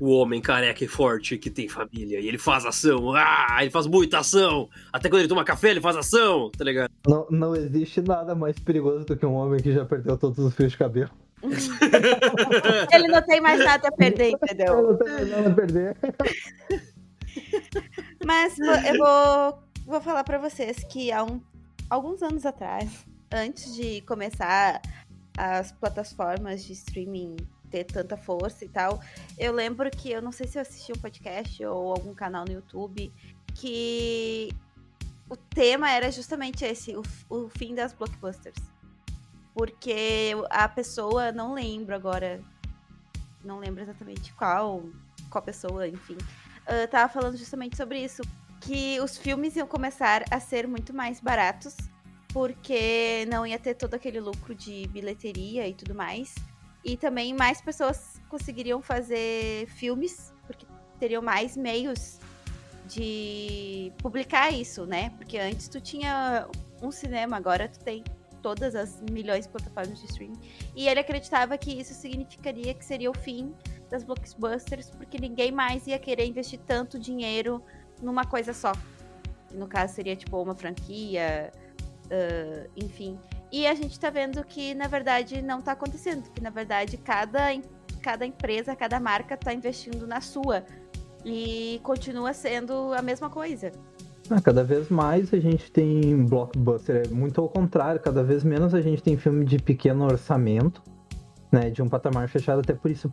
[0.00, 3.12] o homem careca e forte que tem família e ele faz ação.
[3.14, 4.68] Ah, ele faz muita ação.
[4.92, 6.90] Até quando ele toma café, ele faz ação, tá ligado?
[7.06, 10.54] Não, não existe nada mais perigoso do que um homem que já perdeu todos os
[10.54, 11.10] fios de cabelo.
[12.92, 14.74] ele não tem mais nada a perder, entendeu?
[14.74, 15.96] Ele não tem mais nada a perder.
[18.24, 21.40] Mas eu vou, vou falar para vocês que há um,
[21.88, 24.82] alguns anos atrás, antes de começar
[25.34, 27.36] as plataformas de streaming
[27.70, 29.00] ter tanta força e tal.
[29.38, 32.52] Eu lembro que eu não sei se eu assisti um podcast ou algum canal no
[32.52, 33.10] YouTube
[33.54, 34.50] que
[35.28, 38.58] o tema era justamente esse, o, o fim das blockbusters.
[39.54, 42.42] Porque a pessoa, não lembro agora,
[43.42, 44.84] não lembro exatamente qual,
[45.30, 48.22] qual pessoa, enfim, uh, tava falando justamente sobre isso.
[48.60, 51.76] Que os filmes iam começar a ser muito mais baratos
[52.32, 56.34] porque não ia ter todo aquele lucro de bilheteria e tudo mais.
[56.84, 60.66] E também mais pessoas conseguiriam fazer filmes, porque
[60.98, 62.18] teriam mais meios
[62.86, 65.10] de publicar isso, né?
[65.18, 66.48] Porque antes tu tinha
[66.82, 68.02] um cinema, agora tu tem
[68.42, 70.38] todas as milhões de plataformas de streaming.
[70.76, 73.54] E ele acreditava que isso significaria que seria o fim
[73.90, 77.62] das blockbusters, porque ninguém mais ia querer investir tanto dinheiro
[78.02, 78.72] numa coisa só.
[79.52, 81.52] No caso, seria tipo uma franquia,
[82.06, 83.18] uh, enfim.
[83.50, 86.30] E a gente tá vendo que, na verdade, não tá acontecendo.
[86.30, 87.48] Que, na verdade, cada,
[88.02, 90.64] cada empresa, cada marca tá investindo na sua.
[91.24, 93.72] E continua sendo a mesma coisa.
[94.30, 98.74] Ah, cada vez mais a gente tem blockbuster, é muito ao contrário, cada vez menos
[98.74, 100.82] a gente tem filme de pequeno orçamento,
[101.50, 103.10] né, de um patamar fechado, até por isso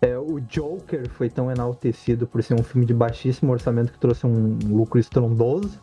[0.00, 4.26] é, o Joker foi tão enaltecido por ser um filme de baixíssimo orçamento que trouxe
[4.26, 5.80] um lucro estrondoso,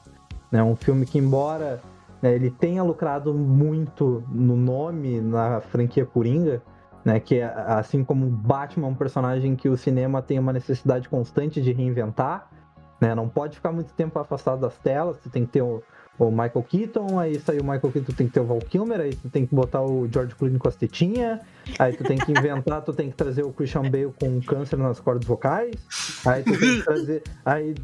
[0.51, 1.81] né, um filme que embora
[2.21, 6.61] né, ele tenha lucrado muito no nome na franquia Coringa,
[7.03, 11.09] né, que é, assim como Batman é um personagem que o cinema tem uma necessidade
[11.09, 12.49] constante de reinventar,
[13.01, 15.63] né, não pode ficar muito tempo afastado das telas, você tem que ter
[16.17, 19.15] o Michael Keaton, aí saiu o Michael Keaton, tem que ter o Val Kilmer, aí
[19.15, 21.39] tu tem que botar o George Clooney com as tetinhas,
[21.79, 24.99] aí tu tem que inventar, tu tem que trazer o Christian Bale com câncer nas
[24.99, 25.75] cordas vocais,
[26.25, 27.75] aí tu tem que trazer, aí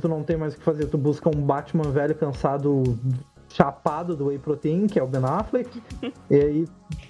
[0.00, 2.82] tu não tem mais o que fazer, tu busca um Batman velho cansado
[3.48, 5.82] chapado do Whey Protein, que é o Ben Affleck,
[6.30, 6.68] e aí,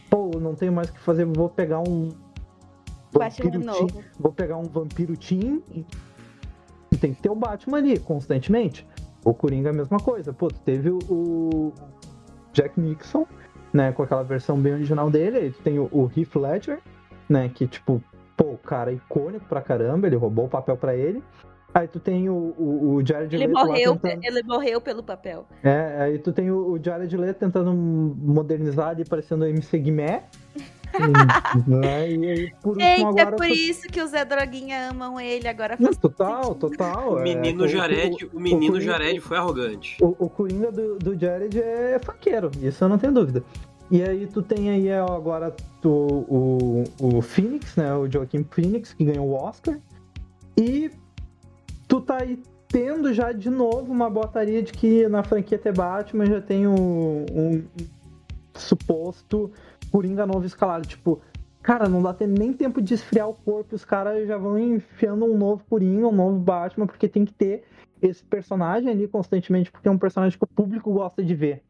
[0.09, 2.11] pô, não tenho mais o que fazer, vou pegar um
[3.13, 3.87] Batman vampiro novo.
[3.89, 8.87] teen, vou pegar um vampiro teen e tem que ter o Batman ali, constantemente.
[9.27, 10.33] O Coringa é a mesma coisa.
[10.33, 11.73] Pô, tu teve o- o
[12.53, 13.27] Jack Nixon,
[13.73, 16.79] né, com aquela versão bem original dele, aí tu tem o, o Heath Ledger,
[17.29, 18.01] né, que tipo,
[18.37, 21.23] pô, o cara é icônico pra caramba, ele roubou o papel pra ele.
[21.75, 24.25] Aí tu tem o, o, o Jared Ele Leto morreu, tentando...
[24.25, 25.45] ele morreu pelo papel.
[25.63, 30.25] É, aí tu tem o, o Jared Leto tentando modernizar ali, parecendo o MC Guimé.
[30.95, 35.21] Hum, né, E por último, Gente, é por tu- isso que os Zé Droguinha amam
[35.21, 35.77] ele agora.
[35.77, 36.71] Faz total, sentido.
[36.71, 37.13] total.
[37.15, 39.97] O é, menino o- Jared, o- o menino Coringa- Jared foi arrogante.
[40.03, 43.43] O, o Coringa do, do Jared é faqueiro, isso eu não tenho dúvida.
[43.91, 47.95] E aí tu tem aí ó, agora tu, o, o Phoenix, né?
[47.95, 49.79] O Joaquim Phoenix, que ganhou o Oscar.
[50.57, 50.91] E
[51.87, 56.27] tu tá aí tendo já de novo uma botaria de que na franquia The Batman
[56.27, 57.63] já tem um, um
[58.55, 59.53] suposto
[59.91, 60.87] Coringa novo escalado.
[60.87, 61.21] Tipo,
[61.63, 65.37] cara, não dá nem tempo de esfriar o corpo, os caras já vão enfiando um
[65.37, 67.65] novo Coringa, um novo Batman, porque tem que ter
[68.01, 71.63] esse personagem ali constantemente, porque é um personagem que o público gosta de ver.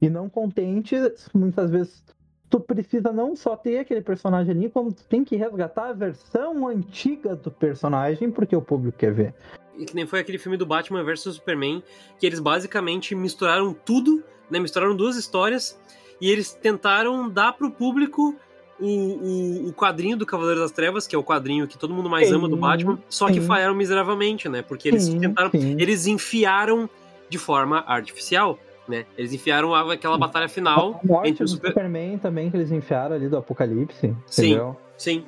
[0.00, 0.96] E não contente,
[1.34, 2.02] muitas vezes
[2.50, 6.68] tu precisa não só ter aquele personagem ali, como tu tem que resgatar a versão
[6.68, 9.34] antiga do personagem, porque o público quer ver.
[9.76, 11.82] E que nem foi aquele filme do Batman vs Superman,
[12.18, 14.60] que eles basicamente misturaram tudo, né?
[14.60, 15.78] Misturaram duas histórias
[16.20, 18.34] e eles tentaram dar pro público
[18.80, 22.10] o, o, o quadrinho do Cavaleiro das Trevas, que é o quadrinho que todo mundo
[22.10, 24.62] mais ama do Batman, só que falharam miseravelmente, né?
[24.62, 25.50] Porque eles tentaram.
[25.54, 26.88] Eles enfiaram
[27.28, 29.06] de forma artificial, né?
[29.16, 31.68] Eles enfiaram aquela batalha final entre o Super...
[31.68, 34.46] Superman também, que eles enfiaram ali do Apocalipse, Sim.
[34.46, 34.76] entendeu?
[34.98, 35.24] Sim,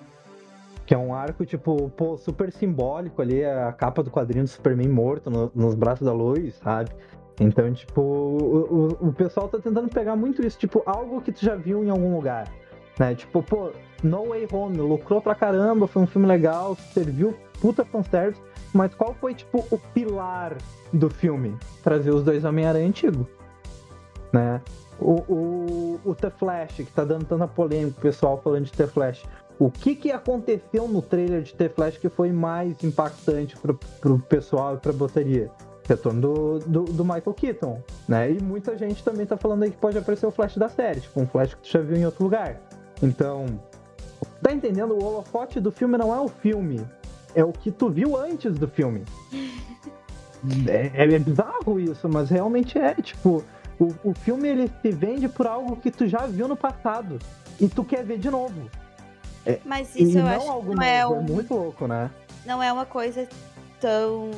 [0.85, 4.89] Que é um arco, tipo, pô, super simbólico ali, a capa do quadrinho do Superman
[4.89, 6.91] morto no- nos braços da luz, sabe?
[7.39, 11.45] Então, tipo, o, o, o pessoal tá tentando pegar muito isso, tipo, algo que tu
[11.45, 12.51] já viu em algum lugar,
[12.99, 13.15] né?
[13.15, 13.71] Tipo, pô,
[14.03, 18.41] No Way Home, lucrou pra caramba, foi um filme legal, serviu puta fanservice,
[18.73, 20.57] mas qual foi, tipo, o pilar
[20.93, 21.57] do filme?
[21.83, 23.27] Trazer os dois Homem-Aranha antigos,
[24.33, 24.61] né?
[24.99, 28.87] O, o, o The Flash, que tá dando tanta polêmica, o pessoal falando de The
[28.87, 29.25] Flash.
[29.59, 34.19] O que, que aconteceu no trailer de The Flash que foi mais impactante pro, pro
[34.19, 35.51] pessoal e pra botaria?
[35.89, 38.33] Retorno do, do, do Michael Keaton, né?
[38.33, 41.21] E muita gente também tá falando aí que pode aparecer o Flash da série, tipo
[41.21, 42.61] um Flash que tu já viu em outro lugar.
[43.03, 43.47] Então,
[44.43, 44.95] tá entendendo?
[44.95, 46.85] O holofote do filme não é o filme,
[47.35, 49.05] é o que tu viu antes do filme.
[50.69, 53.43] É, é bizarro isso, mas realmente é, tipo,
[53.81, 57.19] o, o filme ele se vende por algo que tu já viu no passado
[57.59, 58.71] e tu quer ver de novo.
[59.65, 62.11] Mas e isso eu acho que não é, é um, muito louco, né?
[62.47, 63.29] não é uma coisa
[63.81, 64.31] tão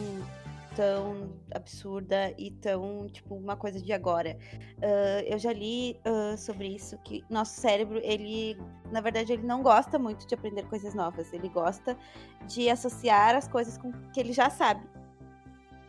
[0.75, 4.39] tão absurda e tão tipo uma coisa de agora.
[4.83, 8.57] Ah, eu já li ah, sobre isso que nosso cérebro ele
[8.91, 11.33] na verdade ele não gosta muito de aprender coisas novas.
[11.33, 11.97] Ele gosta
[12.47, 14.87] de associar as coisas com que ele já sabe.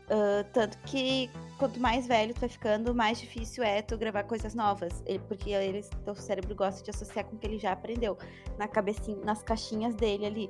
[0.09, 4.55] Ah, tanto que quanto mais velho tu vai ficando, mais difícil é tu gravar coisas
[4.55, 5.03] novas.
[5.05, 8.17] Ele- porque ele, teu cérebro gosta de associar com o que ele já aprendeu
[8.57, 10.47] na cabecinha, nas caixinhas dele ali.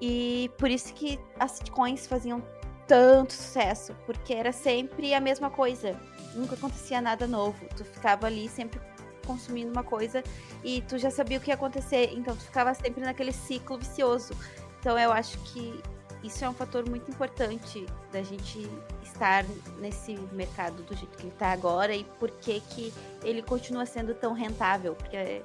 [0.00, 2.42] E por isso que as sitcoms faziam
[2.86, 5.98] tanto sucesso, porque era sempre a mesma coisa.
[6.34, 7.66] Nunca acontecia nada novo.
[7.76, 8.80] Tu ficava ali sempre
[9.26, 10.22] consumindo uma coisa
[10.62, 14.32] e tu já sabia o que ia acontecer, então tu ficava sempre naquele ciclo vicioso.
[14.78, 15.82] Então eu acho que
[16.22, 18.70] isso é um fator muito importante da gente
[19.02, 19.44] estar
[19.78, 24.14] nesse mercado do jeito que ele tá agora e por que que ele continua sendo
[24.14, 25.42] tão rentável, porque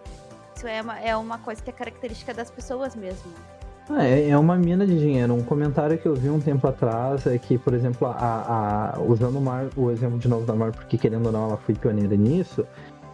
[0.55, 3.33] isso é uma, é uma coisa que é característica das pessoas mesmo.
[3.93, 5.33] Ah, é, é uma mina de dinheiro.
[5.33, 9.37] Um comentário que eu vi um tempo atrás é que, por exemplo, a, a- usando
[9.37, 12.15] o, Mar, o exemplo de novo da Mar, porque querendo ou não ela foi pioneira
[12.15, 12.65] nisso,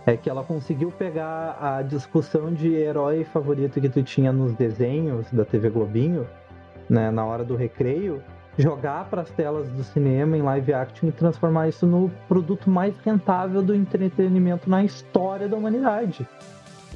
[0.06, 5.26] é que ela conseguiu pegar a discussão de herói favorito que tu tinha nos desenhos
[5.32, 6.28] da TV Globinho,
[6.90, 8.22] né, na hora do recreio,
[8.58, 12.96] jogar para as telas do cinema em live action e transformar isso no produto mais
[13.00, 16.26] rentável do entretenimento na história da humanidade.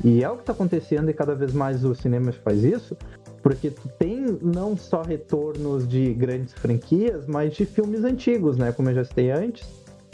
[0.03, 2.97] E é o que está acontecendo e cada vez mais o cinema faz isso,
[3.43, 8.71] porque tu tem não só retornos de grandes franquias, mas de filmes antigos, né?
[8.71, 9.67] Como eu já citei antes,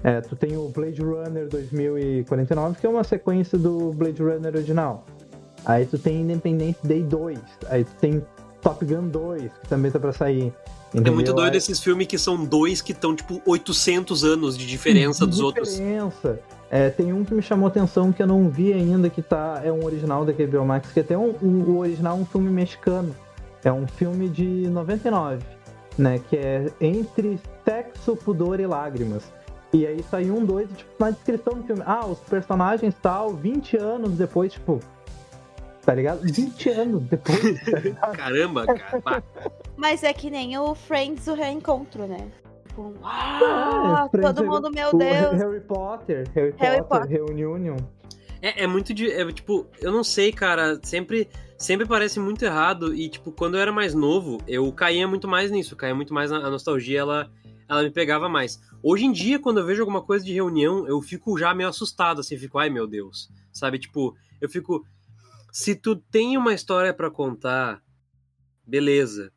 [0.03, 5.03] É, tu tem o Blade Runner 2049, que é uma sequência do Blade Runner original.
[5.65, 7.39] Aí tu tem Independence Day 2.
[7.67, 8.23] Aí tu tem
[8.61, 10.53] Top Gun 2, que também tá pra sair.
[10.93, 11.13] É entendeu?
[11.13, 15.39] muito doido esses filmes que são dois que estão, tipo, 800 anos de diferença dos
[15.39, 15.71] outros.
[15.71, 16.39] diferença.
[16.69, 19.71] É, tem um que me chamou atenção que eu não vi ainda, que tá, é
[19.71, 22.49] um original da HBO Max, que é até um, um- o original é um filme
[22.49, 23.15] mexicano.
[23.63, 25.43] É um filme de 99,
[25.97, 26.19] né?
[26.29, 29.23] Que é Entre Sexo, Pudor e Lágrimas.
[29.73, 31.83] E aí saiu um dois, tipo, na descrição do filme.
[31.85, 34.79] Ah, os personagens tal, 20 anos depois, tipo.
[35.85, 36.19] Tá ligado?
[36.21, 37.59] 20 anos depois,
[37.99, 38.11] tá?
[38.15, 39.23] Caramba, cara.
[39.77, 42.31] Mas é que nem o Friends, o reencontro, né?
[42.67, 45.33] Tipo, Ah, uau, Friends todo é- mundo, meu Deus.
[45.33, 47.77] Harry Potter, Harry, Harry Potter, Reunion.
[48.41, 49.11] É, é muito de.
[49.11, 50.79] é, tipo, eu não sei, cara.
[50.83, 52.93] Sempre, sempre parece muito errado.
[52.93, 55.75] E, tipo, quando eu era mais novo, eu caía muito mais nisso.
[55.75, 57.31] Caía muito mais na a nostalgia, ela,
[57.67, 58.59] ela me pegava mais.
[58.83, 62.19] Hoje em dia, quando eu vejo alguma coisa de reunião, eu fico já meio assustado,
[62.21, 63.29] assim, fico, ai meu Deus.
[63.51, 64.85] Sabe, tipo, eu fico.
[65.51, 67.81] Se tu tem uma história pra contar,
[68.65, 69.31] beleza.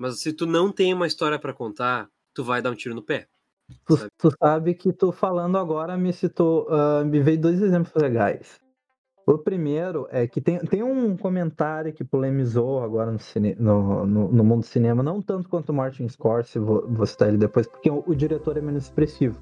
[0.00, 3.02] Mas se tu não tem uma história pra contar, tu vai dar um tiro no
[3.02, 3.26] pé.
[3.86, 4.10] Tu, Sabe?
[4.16, 8.58] tu sabe que tu falando agora me citou, ah, me veio dois exemplos legais.
[9.26, 14.32] O primeiro é que tem, tem um comentário que polemizou agora no, cine, no, no,
[14.32, 17.66] no mundo do cinema, não tanto quanto o Martin Scorsese, vou, vou citar ele depois,
[17.66, 19.38] porque o, o diretor é menos expressivo.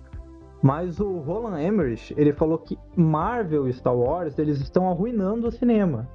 [0.60, 5.52] Mas o Roland Emmerich, ele falou que Marvel e Star Wars, eles estão arruinando o
[5.52, 6.08] cinema.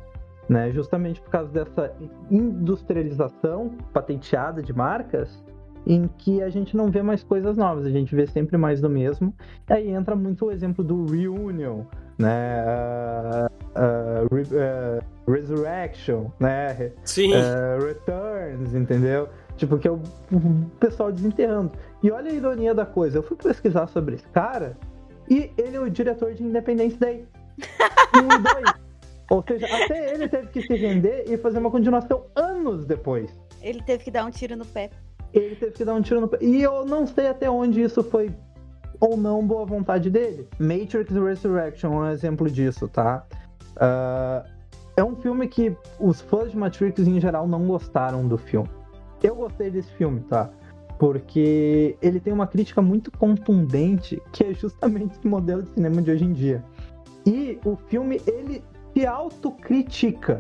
[0.50, 0.72] Né?
[0.72, 1.94] Justamente por causa dessa
[2.30, 5.44] industrialização patenteada de marcas,
[5.86, 8.90] em que a gente não vê mais coisas novas, a gente vê sempre mais do
[8.90, 9.34] mesmo.
[9.70, 11.82] E aí entra muito o exemplo do Reunion,
[12.18, 12.64] né?
[12.66, 16.92] Ah, ah, Re- ah, Resurrection, né?
[17.04, 17.32] Sim.
[17.86, 19.28] Returns, entendeu?
[19.58, 19.96] Tipo, que é o,
[20.32, 21.72] o pessoal desenterrando.
[22.02, 24.78] E olha a ironia da coisa, eu fui pesquisar sobre esse cara
[25.30, 27.26] e ele é o diretor de Independence Day.
[28.14, 28.83] Dois.
[29.30, 33.30] Ou seja, até ele teve que se render e fazer uma continuação anos depois
[33.62, 34.90] Ele teve que dar um tiro no pé.
[35.34, 36.38] ele teve que dar um tiro no pé.
[36.42, 38.32] E eu não sei até onde isso foi
[39.00, 40.48] ou não boa vontade dele.
[40.60, 43.26] Matrix Resurrection é um exemplo disso, tá?
[43.78, 44.46] Ah,
[44.96, 48.70] é um filme que os fãs de Matrix em geral não gostaram do filme.
[49.22, 50.50] Eu gostei desse filme, tá?
[51.00, 56.12] Porque ele tem uma crítica muito contundente, que é justamente esse modelo de cinema de
[56.12, 56.64] hoje em dia.
[57.26, 60.40] E o filme, ele se autocritica,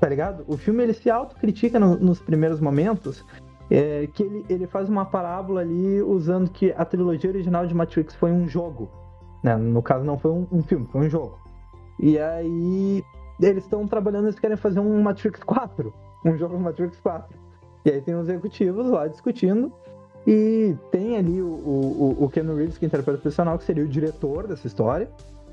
[0.00, 0.44] tá ligado?
[0.46, 3.24] O filme, ele se autocritica no, nos primeiros momentos,
[3.70, 8.14] é, que ele, ele faz uma parábola ali usando que a trilogia original de Matrix
[8.14, 8.90] foi um jogo.
[9.42, 9.56] Né?
[9.56, 11.38] No caso, não foi um, um filme, foi um jogo.
[11.98, 13.04] E aí
[13.40, 15.92] eles estão trabalhando, eles querem fazer um Matrix 4.
[16.24, 17.38] Um jogo Matrix 4.
[17.84, 19.72] E aí tem os executivos lá discutindo.
[20.26, 23.88] E tem ali o, o, o Keanu Reeves, que interpreta o personal, que seria o
[23.88, 25.10] diretor dessa história,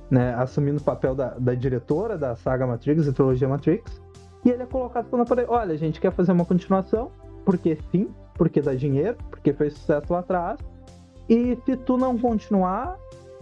[0.10, 0.34] né?
[0.36, 4.02] Assumindo o papel da, da diretora da saga Matrix, da trilogia Matrix.
[4.46, 5.50] E ele é colocado quando aparece.
[5.50, 7.12] Olha, a gente quer fazer uma continuação,
[7.44, 10.60] porque sim, porque dá dinheiro, porque fez sucesso lá atrás.
[11.30, 12.98] E se tu não continuar,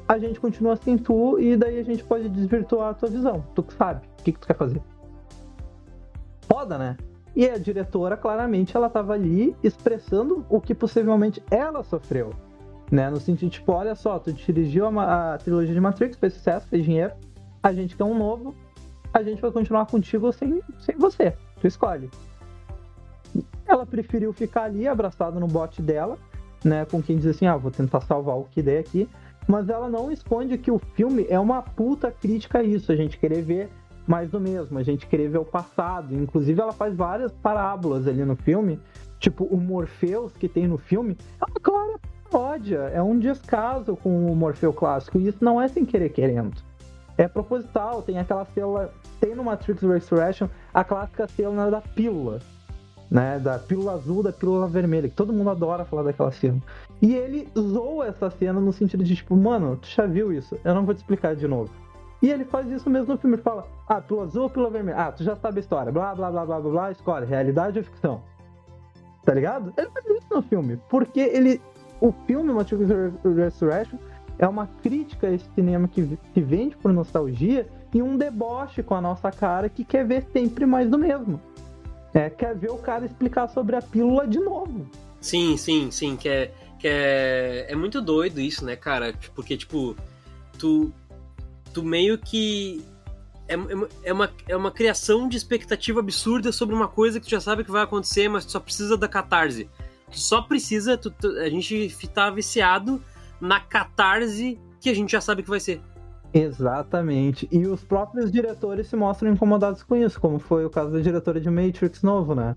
[0.08, 3.44] a gente continua sem tu, e daí a gente pode desvirtuar a tua visão.
[3.54, 4.82] Tu que sabe o que, que tu quer fazer.
[6.42, 6.98] Foda, né?
[7.36, 12.32] E a diretora, claramente, ela tava ali expressando o que possivelmente ela sofreu.
[12.92, 13.10] Né?
[13.10, 16.84] No sentido, tipo, olha só, tu dirigiu a, a trilogia de Matrix, fez sucesso, fez
[16.84, 17.14] dinheiro,
[17.62, 18.54] a gente quer um novo,
[19.14, 21.36] a gente vai continuar contigo sem, sem você.
[21.60, 22.10] Tu escolhe.
[23.66, 26.18] Ela preferiu ficar ali abraçada no bote dela,
[26.64, 26.86] né?
[26.86, 29.10] Com quem diz assim, ah, vou tentar salvar o que der aqui.
[29.48, 33.18] Mas ela não esconde que o filme é uma puta crítica a isso, a gente
[33.18, 33.70] querer ver
[34.08, 36.14] mais do mesmo, a gente querer ver o passado.
[36.16, 38.80] Inclusive, ela faz várias parábolas ali no filme,
[39.20, 42.00] tipo o Morpheus que tem no filme, é uma clara
[42.36, 46.54] paródia, é um descaso com o Morfeu clássico, e isso não é sem querer querendo.
[47.18, 52.40] É proposital, tem aquela célula, tem no Matrix Resurrection a clássica célula da pílula,
[53.10, 56.62] né, da pílula azul, da pílula vermelha, que todo mundo adora falar daquela cena.
[57.02, 60.76] E ele zoa essa cena no sentido de tipo, mano, tu já viu isso, eu
[60.76, 61.72] não vou te explicar de novo.
[62.22, 64.98] E ele faz isso mesmo no filme, ele fala, ah, pílula azul ou pílula vermelha?
[64.98, 67.86] Ah, tu já sabe a história, blá, blá, blá, blá, blá, blá, escolhe, realidade ou
[67.86, 68.22] ficção?
[69.24, 69.74] Tá ligado?
[69.78, 71.62] Ele faz isso no filme, porque ele,
[72.02, 72.88] o filme Matrix
[73.24, 73.98] Resurrection
[74.38, 78.96] é uma crítica a esse cinema que, que vende por nostalgia e um deboche com
[78.96, 81.40] a nossa cara que quer ver sempre mais do mesmo.
[82.14, 84.90] É, quer ver o cara explicar sobre a pílula de novo.
[85.22, 89.14] Sim, sim, sim, que é, que é, é muito doido isso, né, cara?
[89.34, 89.96] Porque, tipo,
[90.58, 90.94] tu,
[91.74, 92.84] tu meio que.
[93.48, 93.60] É, é,
[94.04, 97.64] é uma, é uma criação de expectativa absurda sobre uma coisa que tu já sabe
[97.64, 99.70] que vai acontecer, mas tu só precisa da catarse.
[100.16, 100.98] Tu só precisa.
[100.98, 103.04] Tu, tu- a gente tá viciado
[103.42, 105.82] na catarse que a gente já sabe que vai ser.
[106.34, 107.50] Exatamente.
[107.52, 111.40] E os próprios diretores se mostram incomodados com isso, como foi o caso da diretora
[111.42, 112.56] de Matrix novo, né?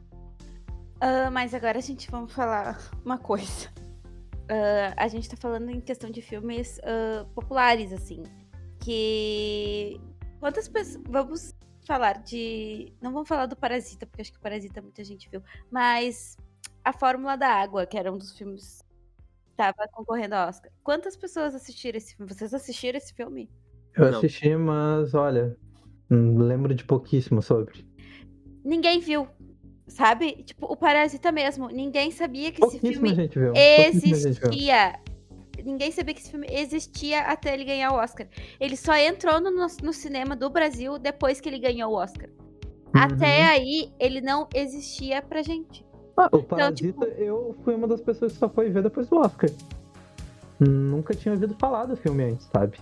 [1.00, 3.68] Ah, mas agora a gente vamos falar uma coisa.
[4.48, 8.22] Ah, a gente tá falando em questão de filmes ah, populares, assim.
[8.78, 10.00] Que.
[10.38, 11.02] Quantas pessoas.
[11.08, 11.54] Vamos
[11.84, 12.92] falar de.
[13.02, 15.42] Não vamos falar do Parasita, porque acho que o Parasita muita gente viu.
[15.70, 16.36] Mas
[16.88, 18.82] A Fórmula da Água, que era um dos filmes
[19.44, 20.72] que tava concorrendo ao Oscar.
[20.82, 22.32] Quantas pessoas assistiram esse filme?
[22.32, 23.50] Vocês assistiram esse filme?
[23.94, 24.16] Eu Não.
[24.16, 25.54] assisti, mas olha,
[26.10, 27.86] hum, lembro de pouquíssimo sobre.
[28.64, 29.28] Ninguém viu.
[29.86, 30.42] Sabe?
[30.44, 31.68] Tipo, o Parasita mesmo.
[31.68, 33.10] Ninguém sabia que esse filme
[33.90, 34.98] existia.
[35.62, 38.26] Ninguém sabia que esse filme existia até ele ganhar o Oscar.
[38.58, 39.50] Ele só entrou no,
[39.82, 42.30] no cinema do Brasil depois que ele ganhou o Oscar.
[42.94, 43.46] Até Uhum.
[43.48, 45.86] aí, ele não existia pra gente.
[46.18, 49.08] Ah, o Então, Parasita, tipo- eu fui uma das pessoas que só foi ver depois
[49.08, 49.48] do Oscar.
[50.58, 52.78] Nunca tinha ouvido falar do filme antes, sabe?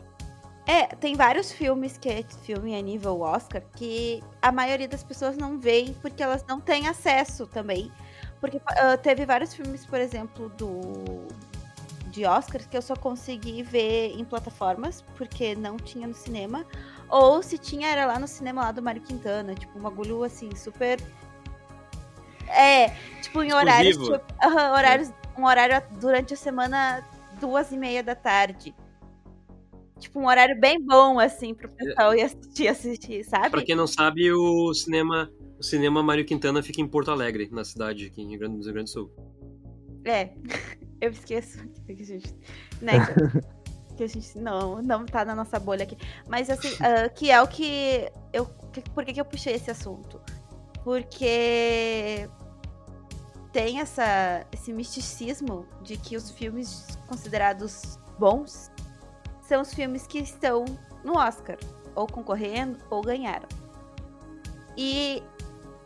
[0.66, 5.36] É, tem vários filmes que é filme a nível Oscar que a maioria das pessoas
[5.36, 7.92] não veem porque elas não têm acesso também.
[8.40, 11.26] Porque ah, teve vários filmes, por exemplo, do
[12.10, 16.64] de Oscars que eu só consegui ver em plataformas porque não tinha no cinema.
[17.10, 19.54] Ou se tinha, era lá no cinema lá do Mário Quintana.
[19.54, 20.98] Tipo, um bagulho assim, super.
[22.48, 22.90] É,
[23.20, 23.96] tipo, em horários.
[23.96, 24.20] Tipo,
[24.72, 27.06] horários um horário durante a semana,
[27.40, 28.74] duas e meia da tarde.
[29.98, 33.50] Tipo, um horário bem bom, assim, pro pessoal ir assistir, assistir, sabe?
[33.50, 37.64] Pra quem não sabe, o cinema, o cinema Mário Quintana fica em Porto Alegre, na
[37.64, 39.10] cidade aqui em Rio Grande, no Rio Grande do Sul.
[40.04, 40.30] É,
[41.00, 42.34] eu esqueço que a gente,
[42.80, 42.92] né,
[43.96, 45.96] que a gente não, não tá na nossa bolha aqui.
[46.28, 49.70] Mas assim, ah, que é o que eu, que- por que que eu puxei esse
[49.70, 50.20] assunto?
[50.84, 52.28] Porque
[53.56, 58.70] tem essa, esse misticismo de que os filmes considerados bons
[59.40, 60.66] são os filmes que estão
[61.02, 61.56] no Oscar,
[61.94, 63.48] ou concorrendo, ou ganharam.
[64.76, 65.22] E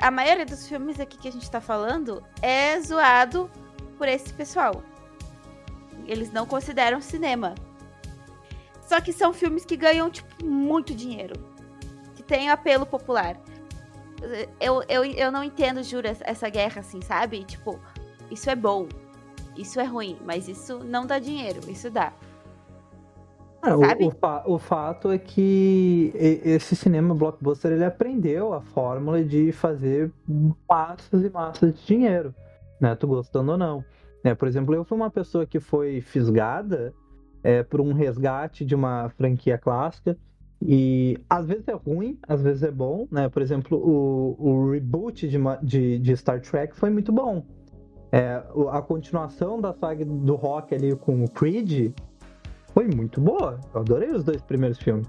[0.01, 3.49] a maioria dos filmes aqui que a gente tá falando é zoado
[3.97, 4.83] por esse pessoal.
[6.09, 7.55] Eles não consideram cinema.
[8.85, 11.35] Só que são filmes que ganham, tipo, muito dinheiro.
[12.16, 13.41] Que tem apelo popular.
[14.61, 17.45] Eu, eu, eu não entendo, juro, essa- guerra, assim, sabe?
[17.45, 17.79] Tipo,
[18.31, 18.87] isso é bom.
[19.57, 20.16] Isso é ruim.
[20.25, 21.61] Mas isso não dá dinheiro.
[21.68, 22.12] Isso dá.
[23.62, 29.23] É, o- o, fa- o fato é que esse cinema blockbuster ele aprendeu a fórmula
[29.23, 30.11] de fazer
[30.68, 32.35] massas e massas de dinheiro,
[32.81, 32.95] né?
[32.95, 33.85] Tu gostando ou não.
[34.25, 34.35] Né?
[34.35, 36.95] Por exemplo, eu fui uma pessoa que foi fisgada
[37.43, 40.16] é, por um resgate de uma franquia clássica
[40.63, 43.29] e às vezes é ruim, às vezes é bom, né?
[43.29, 47.45] Por exemplo, o, o reboot de, de, de Star Trek foi muito bom.
[48.13, 51.93] É, a continuação da saga do rock ali com o Creed
[52.75, 53.59] foi muito boa.
[53.73, 55.09] Eu adorei os dois primeiros filmes.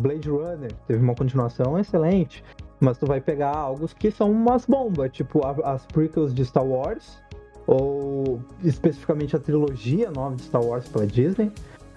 [0.00, 2.44] Blade Runner teve uma continuação excelente.
[2.80, 7.22] Mas tu vai pegar algo que são umas bombas, tipo as prequels de Star Wars,
[7.66, 11.52] ou especificamente a trilogia nova de Star Wars pela Disney.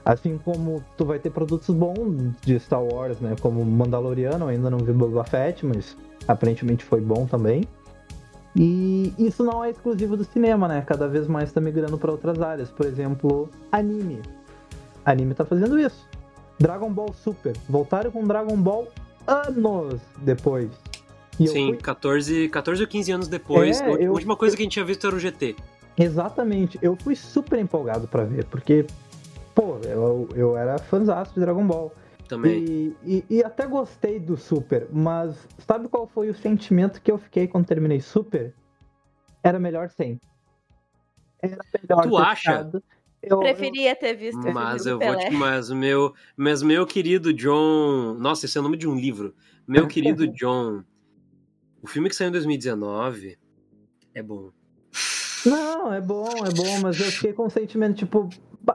[0.05, 3.35] Assim como tu vai ter produtos bons de Star Wars, né?
[3.41, 5.95] Como Mandaloriano, eu ainda não vi Boba Fett, mas
[6.27, 7.63] aparentemente foi bom também.
[8.55, 10.83] E isso não é exclusivo do cinema, né?
[10.85, 12.69] Cada vez mais tá migrando para outras áreas.
[12.69, 14.21] Por exemplo, anime.
[15.05, 16.07] Anime tá fazendo isso.
[16.59, 17.53] Dragon Ball Super.
[17.67, 18.87] Voltaram com Dragon Ball
[19.25, 20.69] anos depois.
[21.39, 24.55] E eu Sim, fui- 14, 14 ou 15 anos depois, É, a eu- última coisa
[24.55, 25.55] que a gente tinha visto era o GT.
[25.97, 26.77] Exatamente.
[26.81, 28.85] Eu fui super empolgado pra ver, porque,
[29.53, 31.93] pô, eu, eu era fãzaço de Dragon Ball.
[32.27, 32.63] Também.
[32.63, 37.17] E, e, e até gostei do Super, mas sabe qual foi o sentimento que eu
[37.17, 38.53] fiquei quando terminei Super?
[39.43, 40.19] Era melhor sem.
[41.41, 42.51] Era melhor Tu acha?
[42.51, 42.83] ficado.
[43.21, 45.31] Eu, Preferia ter visto o Mas filme eu vou te.
[45.31, 48.15] Mas o meu, mas meu querido John.
[48.15, 49.33] Nossa, esse é o nome de um livro.
[49.65, 50.83] Meu querido John.
[51.81, 53.37] O filme que saiu em 2019
[54.13, 54.51] é bom.
[55.45, 58.29] Não, é bom, é bom, mas eu fiquei com um sentimento, tipo,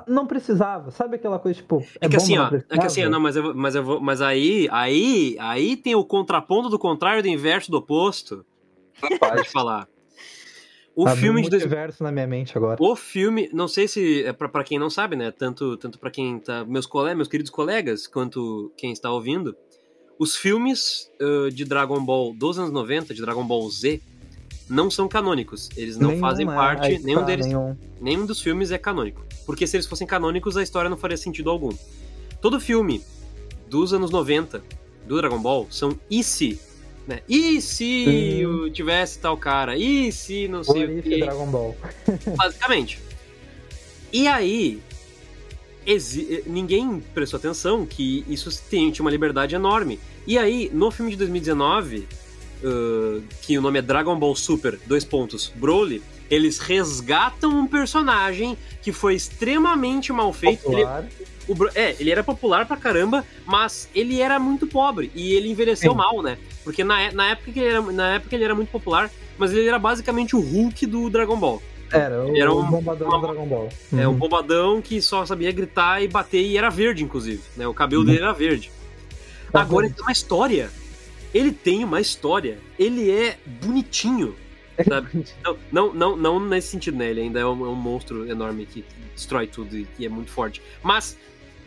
[0.07, 0.91] não precisava.
[0.91, 2.49] Sabe aquela coisa, tipo, é, É que bom, assim, ó.
[2.68, 4.01] É que assim, não, mas eu, mas eu vou.
[4.01, 8.45] Mas aí, aí, aí tem o contraponto do contrário do inverso do oposto.
[9.20, 9.89] Pode falar.
[10.95, 12.76] O Abriu filme um de dois- multiverso na minha mente agora.
[12.80, 15.30] O filme, não sei se é pra, pra quem não sabe, né?
[15.30, 16.64] Tanto, tanto para quem tá.
[16.64, 19.55] Meus, cole, meus queridos colegas, quanto quem está ouvindo.
[20.18, 24.01] Os filmes ah, de Dragon Ball dos anos 90, de Dragon Ball Z,
[24.68, 25.70] não são canônicos.
[25.76, 26.99] Eles não Nenhum fazem é, parte.
[27.05, 27.47] Nenhum tá, deles.
[27.47, 27.76] nenhum.
[28.01, 29.24] Nenhum dos filmes é canônico.
[29.49, 31.70] Porque se eles fossem canônicos, a história não faria sentido algum.
[32.38, 33.03] Todo filme
[33.66, 34.62] dos anos 90
[35.07, 36.61] do Dragon Ball são e se.
[37.07, 37.22] Né?
[37.26, 39.74] E se eu tivesse tal cara?
[39.74, 41.20] E se não sei o if quê?
[41.20, 41.74] Dragon Ball.
[42.36, 43.01] basicamente.
[44.12, 44.82] E aí,
[45.86, 49.99] exi- ninguém prestou atenção que isso tem, tinha uma liberdade enorme.
[50.26, 52.07] E aí, no filme de 2019,
[52.62, 58.56] uh, que o nome é Dragon Ball Super, dois pontos, Broly, eles resgatam um personagem
[58.82, 60.70] que foi extremamente mal feito.
[60.70, 60.84] Ele,
[61.48, 65.92] o é, ele era popular pra caramba, mas ele era muito pobre e ele envelheceu
[65.92, 65.96] Sim.
[65.96, 66.36] mal, né?
[66.62, 69.66] Porque na, na, época que ele era, na época ele era muito popular, mas ele
[69.66, 71.62] era basicamente o Hulk do Dragon Ball.
[71.90, 73.68] Era, o, Era um- bombadão do Dragon Ball.
[73.96, 74.18] É um Uhum.
[74.18, 77.40] bombadão que só sabia gritar e bater e era verde, inclusive.
[77.56, 77.66] Né?
[77.66, 78.70] O cabelo dele era verde.
[79.54, 79.94] Agora ele verde.
[79.94, 80.70] tem uma história.
[81.34, 82.58] Ele tem uma história.
[82.78, 84.34] Ele é bonitinho.
[84.88, 85.24] Sabe?
[85.44, 87.10] Não, não, não, não nesse sentido, né?
[87.10, 90.30] Ele ainda é um, é um monstro enorme que destrói tudo e, e é muito
[90.30, 90.62] forte.
[90.84, 91.18] Mas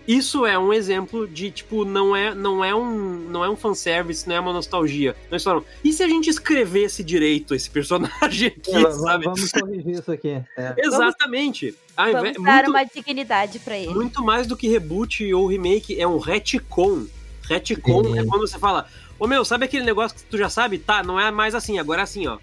[0.07, 4.28] isso é um exemplo de, tipo, não é, não é um não é um fanservice,
[4.30, 5.14] não é uma nostalgia.
[5.30, 5.66] Não é só, não.
[5.84, 9.26] E se a gente escrevesse direito esse personagem aqui, É, sabe?
[9.26, 10.41] Vamos corrigir isso aqui.
[10.57, 10.74] É.
[10.80, 11.76] Exatamente.
[11.99, 13.93] Invés- Vamos dar muito- uma dignidade pra ele.
[13.93, 17.07] muito mais do que reboot ou remake, é um retcon.
[17.43, 18.88] Retcon é quando você fala,
[19.24, 20.78] ô meu, sabe aquele negócio que tu já sabe?
[20.80, 22.38] Tá, não é mais assim, agora é assim, ó.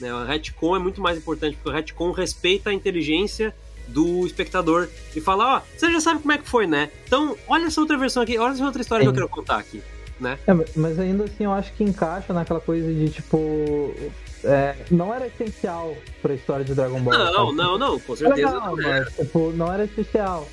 [0.00, 3.54] Né, o retcon é muito mais importante, porque o retcon respeita a inteligência
[3.86, 6.90] do espectador e fala, ó, você já sabe como é que foi, né?
[7.06, 9.82] Então, olha essa outra versão aqui, olha essa outra história que eu quero contar aqui.
[10.46, 13.94] É, mas ainda assim eu acho que encaixa naquela coisa de tipo.
[14.44, 17.12] é, não era essencial pra história de Dragon Ball.
[17.18, 19.00] Não, não, não, com certeza legal, não é.
[19.00, 20.48] mas tipo, não era especial.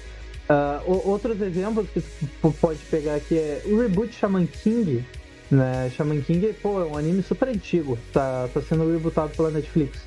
[0.49, 2.01] Ah, o- outros exemplos que
[2.41, 5.05] tu pode pegar aqui é o reboot Shaman King.
[5.51, 5.91] Né?
[5.95, 7.99] Shaman King, pô, é um anime super antigo.
[8.13, 9.99] Tá, tá sendo rebootado pela Netflix.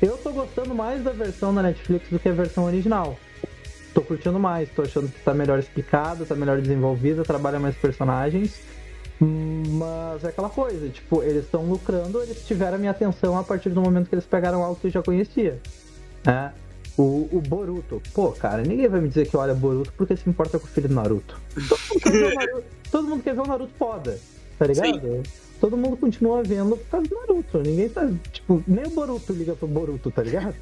[0.00, 3.18] Eu tô gostando mais da versão da Netflix do que a versão original.
[3.92, 8.60] Tô curtindo mais, tô achando que tá melhor explicada, tá melhor desenvolvida, trabalha mais personagens.
[9.20, 13.70] Mas é aquela coisa, tipo, eles estão lucrando, eles tiveram a minha atenção a partir
[13.70, 15.60] do momento que eles pegaram algo que eu já conhecia.
[16.24, 16.52] Né?
[16.96, 18.02] O, o Boruto.
[18.12, 20.88] Pô, cara, ninguém vai me dizer que olha Boruto porque se importa com o filho
[20.88, 21.40] do Naruto.
[21.68, 24.18] Todo mundo quer ver o Naruto, todo mundo quer ver o Naruto foda,
[24.66, 25.22] tá ligado?
[25.60, 27.58] Todo mundo continua vendo por causa do Naruto.
[27.58, 28.08] Ninguém tá.
[28.32, 30.54] Tipo, nem o Boruto liga pro Boruto, tá ligado?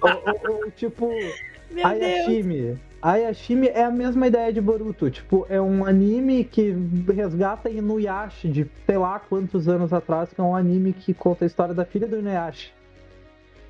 [0.00, 1.34] ou, ou- ou, tipo, Meu
[1.70, 1.84] Deus.
[1.84, 2.78] Ayashimi.
[3.00, 5.10] Ayashimi é a mesma ideia de Boruto.
[5.10, 6.74] Tipo, é um anime que
[7.14, 11.46] resgata Inuyasha de sei lá quantos anos atrás, que é um anime que conta a
[11.46, 12.70] história da filha do Inuyasha.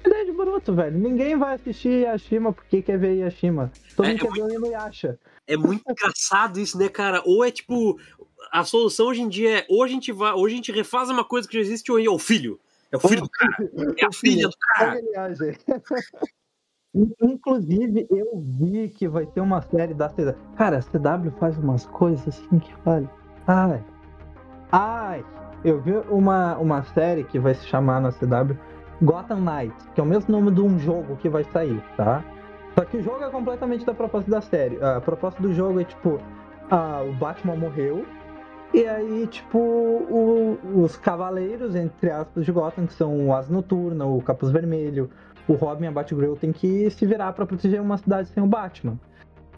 [0.05, 0.99] A ideia de Boruto, velho.
[0.99, 3.71] Ninguém vai assistir Yashima porque quer ver Yashima.
[3.97, 5.19] Todo É, mundo é quer ver o Inuyasha.
[5.47, 7.23] É muito engraçado isso, né, cara?
[7.25, 7.99] Ou é tipo.
[8.53, 11.25] A solução hoje em dia é ou a gente vai, ou a gente refaz uma
[11.25, 12.61] coisa que já existe, ou é o filho.
[12.93, 13.57] É o filho do cara.
[13.97, 15.01] É a filha do cara.
[17.23, 20.35] Inclusive, eu vi que vai ter uma série da CW.
[20.55, 23.11] Cara, a CW faz umas coisas assim que olha.
[23.47, 23.83] Ai.
[24.71, 25.25] Ai.
[25.65, 28.55] Eu vi uma, uma série que vai se chamar na CW
[29.01, 32.23] Gotham Knights, que é o mesmo nome de um jogo que vai sair, tá?
[32.75, 34.79] Só que o jogo é completamente da proposta da série.
[34.85, 36.21] A proposta do jogo é tipo:
[36.71, 38.05] ah, o Batman morreu.
[38.75, 44.07] E aí, tipo, o- os cavaleiros, entre aspas, de Gotham, que são o Asa Noturna,
[44.07, 45.11] o Capuz Vermelho,
[45.47, 48.47] o Robin e a Batgirl, tem que se virar pra proteger uma cidade sem o
[48.47, 48.99] Batman,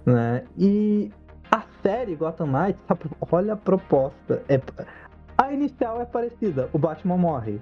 [0.05, 0.43] né?
[0.59, 1.12] E
[1.51, 2.83] a série Gotham Knights,
[3.31, 4.43] olha a proposta.
[4.49, 4.61] É,
[5.39, 7.61] a inicial é parecida, o Batman morre.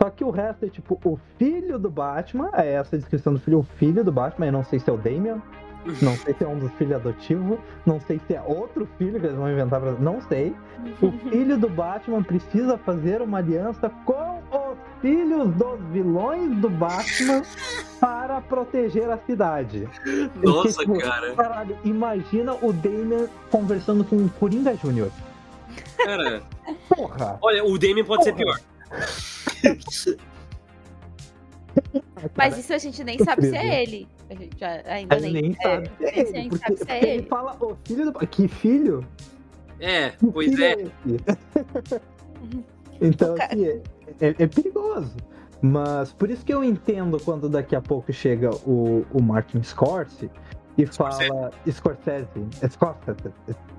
[0.00, 3.58] Só que o resto é tipo o filho do Batman, é essa descrição do filho,
[3.58, 5.42] o filho do Batman, eu não sei se é o Damian,
[6.02, 9.26] não sei se é um dos filhos adotivos, não sei se é outro filho que
[9.26, 9.92] eles vão inventar pra.
[9.92, 10.54] Não sei.
[11.02, 17.42] O filho do Batman precisa fazer uma aliança com os filhos dos vilões do Batman
[18.00, 19.88] para proteger a cidade.
[20.42, 21.34] Nossa, Tipo, cara.
[21.34, 25.10] Caralho, imagina o Damian conversando com o Coringa Jr.
[25.96, 26.42] Cara,
[26.88, 27.38] Porra!
[27.42, 28.60] olha, o Damien pode ser Porra.
[29.62, 30.16] pior.
[32.36, 34.08] Mas isso a gente nem sabe se é ele.
[34.30, 36.76] A gente já, ainda A gente nem, nem sabe se é gente ele, porque, sabe
[36.76, 37.26] se é porque ele ele.
[37.28, 39.06] fala o filho do Que filho?
[39.80, 40.72] É, Que pois filho é.
[40.72, 42.00] esse?
[43.00, 43.80] então, assim, é,
[44.20, 45.14] é- é perigoso.
[45.60, 50.30] Mas por isso que eu entendo quando daqui a pouco chega o, o Martin Scorsese
[50.76, 51.28] e Scorsese.
[51.28, 52.28] fala Scorsese.
[52.70, 53.32] Scorsese.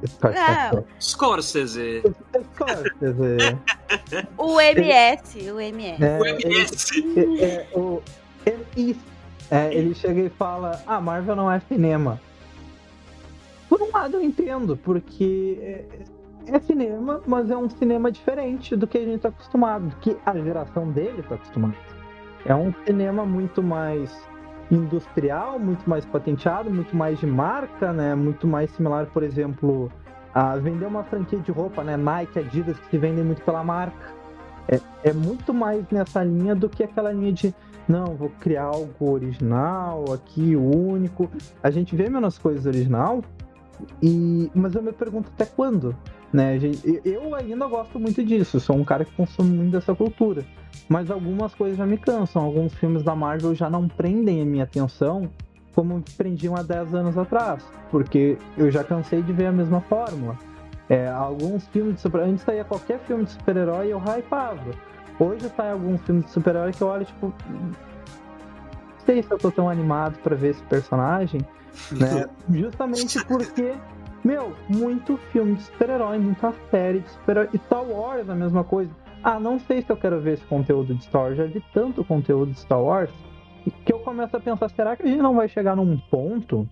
[0.06, 0.74] Scorsese.
[0.76, 0.86] Não.
[1.00, 2.04] Scorsese.
[2.54, 3.58] Scorsese.
[4.38, 6.04] O MS, o MS.
[6.04, 7.40] É, O MS.
[7.40, 8.02] é, é, o
[8.76, 8.98] MI.
[9.52, 12.20] É, ele chega e fala: Ah, Marvel não é cinema.
[13.68, 15.86] Por um lado eu entendo, porque é,
[16.48, 20.18] é cinema, mas é um cinema diferente do que a gente tá acostumado, do que
[20.26, 21.76] a geração dele tá acostumada.
[22.46, 24.12] É um cinema muito mais
[24.72, 28.16] industrial, muito mais patenteado, muito mais de marca, né?
[28.16, 29.92] Muito mais similar, por exemplo,
[30.34, 31.98] a vender uma franquia de roupa, né?
[31.98, 34.14] Nike, Adidas, que se vendem muito pela marca.
[34.68, 37.54] é, é muito mais nessa linha do que aquela linha de
[37.90, 41.28] não, vou criar algo original aqui, único.
[41.64, 43.24] A gente vê menos coisas original,
[44.02, 45.96] e mas eu me pergunto até quando,
[46.32, 46.60] né?
[47.04, 50.46] Eu ainda gosto muito disso, sou um cara que consome muito dessa cultura.
[50.88, 54.64] Mas algumas coisas já me cansam, alguns filmes da Marvel já não prendem a minha
[54.66, 55.30] atenção
[55.74, 60.38] como prendiam há 10 anos atrás, porque eu já cansei de ver a mesma fórmula.
[60.90, 64.72] É, alguns filmes de super antes saía qualquer filme de super-herói eu hypava.
[65.20, 69.38] Hoje sai alguns filmes de super-herói que eu olho tipo, "Hum, não sei se eu
[69.38, 71.42] tô tão animado pra ver esse personagem,
[71.92, 72.30] né?
[72.50, 73.74] Justamente porque,
[74.24, 77.50] meu, muito filme de super-herói, muita série de super-herói.
[77.54, 78.92] E Star Wars é a mesma coisa.
[79.24, 81.38] Ah, não sei se eu quero ver esse conteúdo de Star Wars.
[81.38, 83.12] Já vi tanto conteúdo de Star Wars
[83.86, 86.68] que eu começo a pensar, será que a gente não vai chegar num ponto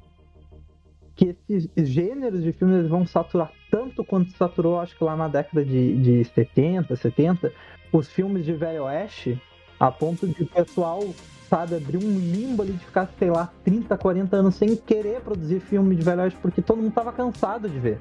[1.16, 5.66] que esses gêneros de filmes vão saturar tanto quanto saturou, acho que lá na década
[5.66, 7.52] de, de 70, 70,
[7.92, 9.42] os filmes de Velho Oeste,
[9.80, 11.04] a ponto de o pessoal,
[11.50, 15.60] sabe, abrir um limbo ali de ficar, sei lá, 30, 40 anos sem querer produzir
[15.60, 17.98] filme de Velho Oeste porque todo mundo tava cansado de ver.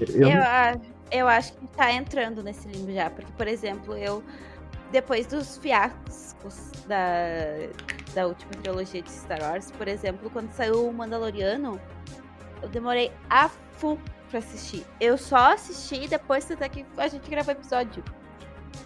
[0.00, 4.22] Eu, Eu, eu acho que tá entrando nesse limbo já, porque, por exemplo, eu,
[4.90, 7.68] depois dos fiascos da,
[8.14, 11.80] da última trilogia de Star Wars, por exemplo, quando saiu o Mandaloriano,
[12.62, 13.98] eu demorei a full
[14.30, 14.84] pra assistir.
[15.00, 18.02] Eu só assisti depois até que a gente gravou o episódio.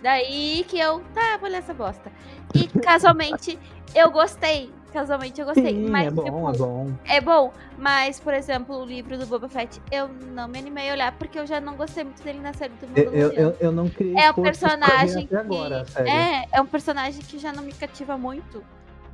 [0.02, 2.10] Daí que eu, tá, vou ler essa bosta.
[2.54, 3.58] E casualmente
[3.94, 4.70] eu gostei.
[4.92, 5.72] Casualmente eu gostei.
[5.72, 6.90] Sim, mas, é bom, tipo, é bom.
[7.06, 10.94] é bom, mas, por exemplo, o livro do Boba Fett, eu não me animei a
[10.94, 13.34] olhar porque eu já não gostei muito dele na série do Eu, Mandaloriano.
[13.34, 15.92] eu, eu, eu não criei É um personagem agora, que.
[15.92, 16.10] sério.
[16.10, 18.64] É, é um personagem que já não me cativa muito.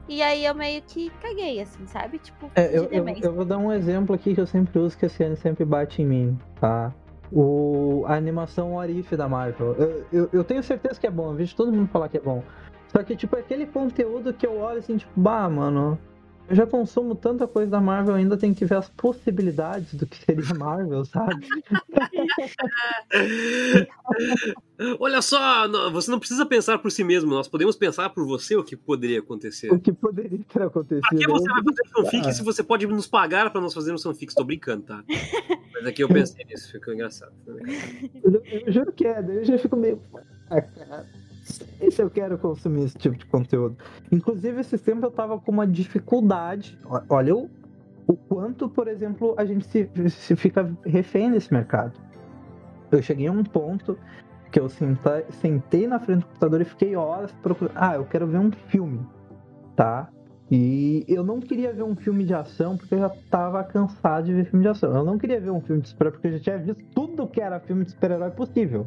[0.08, 2.18] E aí eu meio que caguei, assim, sabe?
[2.18, 5.04] Tipo, É, eu, eu, eu vou dar um exemplo aqui que eu sempre uso, que
[5.04, 6.90] esse ano sempre bate em mim, tá?
[7.32, 9.74] O, a animação Orif da Marvel.
[9.74, 12.20] Eu, eu, eu tenho certeza que é bom, eu vejo todo mundo falar que é
[12.20, 12.42] bom.
[12.88, 15.98] Só que, tipo, é aquele conteúdo que eu olho assim, tipo, bah, mano,
[16.48, 20.16] eu já consumo tanta coisa da Marvel, ainda tenho que ver as possibilidades do que
[20.24, 21.46] seria Marvel, sabe?
[25.00, 28.62] Olha só, você não precisa pensar por si mesmo, nós podemos pensar por você o
[28.62, 29.72] que poderia acontecer.
[29.72, 31.00] O que poderia ter acontecido.
[31.08, 32.32] Pra que você vai fazer fanfic Ah.
[32.32, 34.34] se você pode nos pagar pra nós fazermos fanfics?
[34.34, 35.02] Tô brincando, tá?
[35.72, 37.32] Mas aqui eu pensei nisso, ficou engraçado.
[38.22, 40.00] Eu, eu juro que é, daí eu já fico meio.
[40.50, 41.06] Ah, cara,
[41.96, 43.78] Esse eu quero consumir esse tipo de conteúdo.
[44.12, 46.78] Inclusive, esse tempo eu tava com uma dificuldade.
[47.08, 47.48] Olha o,
[48.06, 51.98] o quanto, por exemplo, a gente se, se fica refém desse mercado.
[52.92, 53.98] Eu cheguei a um ponto
[54.52, 57.72] que eu senta- sentei na frente do computador e fiquei horas procurando.
[57.76, 59.00] Ah, eu quero ver um filme,
[59.74, 60.10] tá?
[60.50, 64.34] E eu não queria ver um filme de ação porque eu já tava cansado de
[64.34, 64.94] ver filme de ação.
[64.94, 67.40] Eu não queria ver um filme de super-herói porque eu já tinha visto tudo que
[67.40, 68.86] era filme de super-herói possível.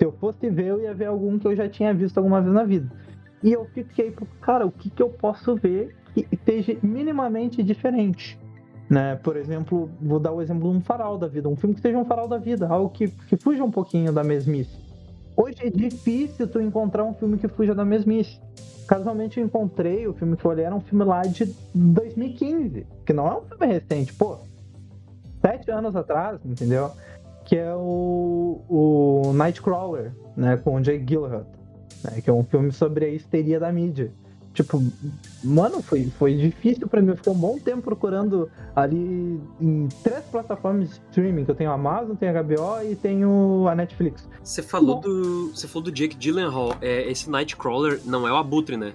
[0.00, 2.54] Se eu fosse ver, eu ia ver algum que eu já tinha visto alguma vez
[2.54, 2.90] na vida.
[3.42, 8.40] E eu fiquei, cara, o que, que eu posso ver que esteja minimamente diferente?
[8.88, 9.16] Né?
[9.16, 11.98] Por exemplo, vou dar o exemplo de um farol da vida, um filme que seja
[11.98, 14.74] um farol da vida, algo que, que fuja um pouquinho da mesmice.
[15.36, 18.40] Hoje é difícil tu encontrar um filme que fuja da mesmice.
[18.88, 21.44] Casualmente eu encontrei, o filme que eu olhei era um filme lá de
[21.74, 24.38] 2015, que não é um filme recente, pô.
[25.42, 26.90] Sete anos atrás, entendeu?
[27.50, 30.56] Que é o, o Nightcrawler, né?
[30.56, 31.44] Com o Jay Gyllenhaal,
[32.04, 32.20] né?
[32.20, 34.12] Que é um filme sobre a histeria da mídia.
[34.54, 34.80] Tipo,
[35.42, 37.08] mano, foi, foi difícil pra mim.
[37.08, 41.72] Eu fiquei um bom tempo procurando ali em três plataformas de streaming, que eu tenho
[41.72, 44.28] a Amazon, tenho a HBO e tenho a Netflix.
[44.44, 45.48] Você falou do.
[45.48, 46.76] Você falou do Jake Gyllenhaal.
[46.80, 48.92] É, esse Nightcrawler não é o Abutre, né?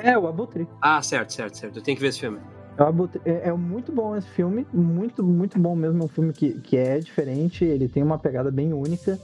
[0.00, 0.66] É, o Abutre.
[0.82, 1.76] Ah, certo, certo, certo.
[1.76, 2.40] Eu tenho que ver esse filme.
[2.78, 6.04] É, é, é muito bom esse filme, muito, muito bom mesmo.
[6.04, 9.18] Um filme que, que é diferente, ele tem uma pegada bem única.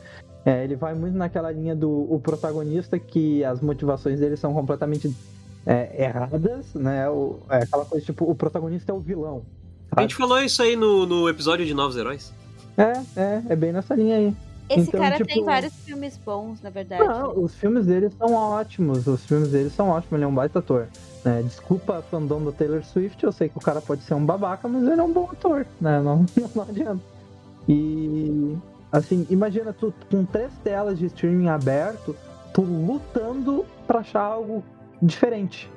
[0.45, 5.15] É, ele vai muito naquela linha do o protagonista, que as motivações dele são completamente
[5.65, 7.09] é, erradas, né?
[7.09, 9.43] O, é aquela coisa tipo, o protagonista é o vilão.
[9.97, 12.33] A gente falou isso aí no, no episódio de Novos Heróis.
[12.77, 14.37] É, é, é bem nessa linha aí.
[14.69, 17.05] Esse então, cara tipo- tem vários filmes bons, na verdade.
[17.05, 20.59] Não, os filmes dele são ótimos, os filmes dele são ótimos, ele é um baita
[20.59, 20.89] ator.
[21.25, 21.43] né?
[21.43, 24.67] desculpa a fandom do Taylor Swift, eu sei que o cara pode ser um babaca,
[24.69, 26.01] mas ele é um bom ator, né?
[26.05, 27.03] Não, não adianta.
[27.69, 28.57] E
[28.93, 32.15] assim, imagina tu com três telas de streaming aberto,
[32.53, 34.63] tu lutando pra achar algo
[35.03, 35.71] diferente.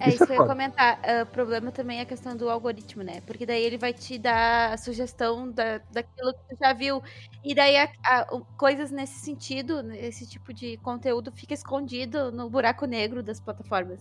[0.00, 0.98] É Isso isso é que eu ia comentar.
[1.02, 3.20] Ah, O problema também é a questão do algoritmo, né?
[3.26, 7.02] Porque daí ele vai te dar a sugestão da, daquilo que tu já viu.
[7.44, 8.26] E daí a- a-
[8.56, 14.00] coisas nesse sentido, esse tipo de conteúdo fica escondido no buraco negro das plataformas.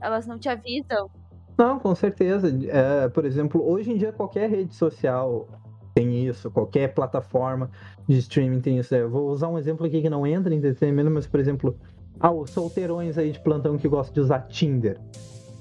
[0.00, 1.10] Elas não te avisam.
[1.58, 2.48] Não, com certeza.
[2.68, 5.48] É, por exemplo, hoje em dia qualquer rede social
[5.94, 7.70] tem isso, qualquer plataforma
[8.08, 8.94] de streaming tem isso.
[8.94, 11.76] Eu vou usar um exemplo aqui que não entra em entretenimento, mas, por exemplo,
[12.18, 14.98] ah, os solteirões aí de plantão que gostam de usar Tinder.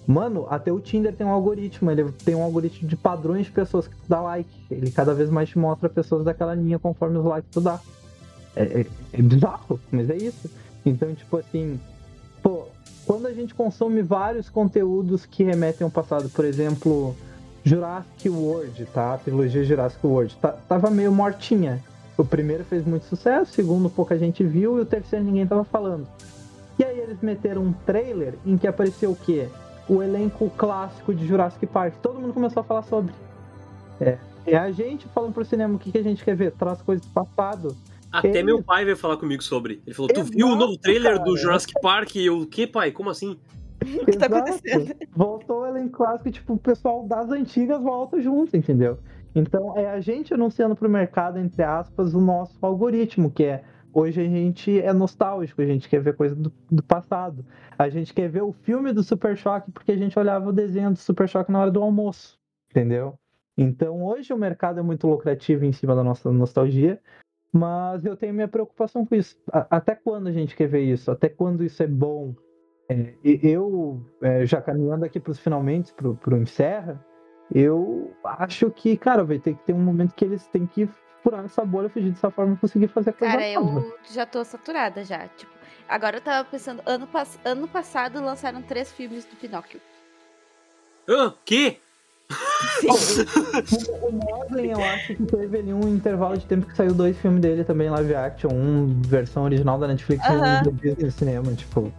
[0.10, 3.88] Mano, até o Tinder tem um algoritmo, ele tem um algoritmo de padrões de pessoas
[3.88, 4.49] que tu dá like.
[4.72, 7.80] Ele cada vez mais te mostra pessoas daquela linha conforme os likes tu dá.
[8.55, 10.49] É, é, é bizarro, mas é isso.
[10.84, 11.80] Então, tipo assim,
[12.41, 12.64] pô,
[13.05, 17.16] quando a gente consome vários conteúdos que remetem ao passado, por exemplo,
[17.64, 19.14] Jurassic World, tá?
[19.14, 21.84] A trilogia Jurassic World, tá, tava meio mortinha.
[22.18, 25.64] O primeiro fez muito sucesso, o segundo pouca gente viu e o terceiro ninguém tava
[25.64, 26.07] falando.
[26.80, 29.47] E aí eles meteram um trailer em que apareceu o quê?
[29.90, 31.96] O elenco clássico de Jurassic Park.
[32.02, 33.12] Todo mundo começou a falar sobre.
[34.00, 36.52] É, é a gente falando pro cinema o que, que a gente quer ver.
[36.52, 37.76] Traz coisas do passado.
[38.12, 39.82] Até Eles- meu pai veio falar comigo sobre.
[39.86, 41.38] Ele falou: Tu viu o novo trailer do cara.
[41.38, 42.16] Jurassic Park?
[42.16, 42.92] E eu, o que, pai?
[42.92, 43.38] Como assim?
[43.82, 44.36] O que tá Exato.
[44.36, 44.94] acontecendo?
[45.16, 49.00] Voltou o elenco clássico, tipo, o pessoal das antigas volta junto, entendeu?
[49.34, 53.64] Então é a gente anunciando pro mercado, entre aspas, o nosso algoritmo, que é
[53.94, 57.46] hoje a gente é nostálgico, a gente quer ver coisa do, do passado.
[57.78, 60.92] A gente quer ver o filme do Super Choque porque a gente olhava o desenho
[60.92, 62.38] do Super Choque na hora do almoço,
[62.70, 63.18] entendeu?
[63.58, 67.00] Então hoje o mercado é muito lucrativo em cima da nossa nostalgia,
[67.52, 69.38] mas eu tenho minha preocupação com isso.
[69.52, 71.12] Até quando a gente quer ver isso?
[71.12, 72.36] Até quando isso é bom?
[72.88, 77.04] É, eu, é, já caminhando aqui para os finalmente, pro, pro Encerra,
[77.54, 80.88] eu acho que, cara, vai ter que ter um momento que eles têm que
[81.24, 83.80] furar essa bolha, fugir dessa forma e conseguir fazer coisa Cara, nova.
[83.80, 85.28] eu já tô saturada já.
[85.30, 85.51] Tipo,
[85.88, 89.80] agora eu tava pensando, ano, pass- ano passado lançaram três filmes do Pinóquio.
[91.09, 91.80] Ah, que?
[92.88, 92.93] O-
[94.53, 97.63] O eu acho que teve ali um intervalo de tempo que saiu dois filmes dele
[97.63, 100.59] também, live action, um versão original da Netflix e Aham.
[100.59, 101.91] um do Disney cinema, tipo...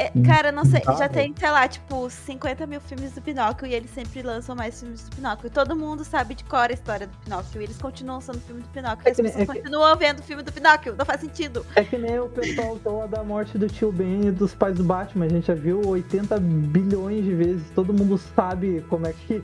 [0.00, 3.74] É, cara, não sei, já tem, sei lá, tipo, 50 mil filmes do Pinóquio e
[3.74, 5.46] eles sempre lançam mais filmes do Pinóquio.
[5.48, 8.62] E todo mundo sabe de cor a história do Pinóquio e eles continuam sendo filme
[8.62, 9.02] do Pinóquio.
[9.04, 11.04] É e as que nem- pessoas é que- continuam vendo o filme do Pinóquio, não
[11.04, 11.66] faz sentido.
[11.76, 14.84] É que nem o pessoal toa da morte do tio Ben e dos pais do
[14.84, 15.26] Batman.
[15.26, 17.70] A gente já viu 80 bilhões de vezes.
[17.74, 19.42] Todo mundo sabe como é que.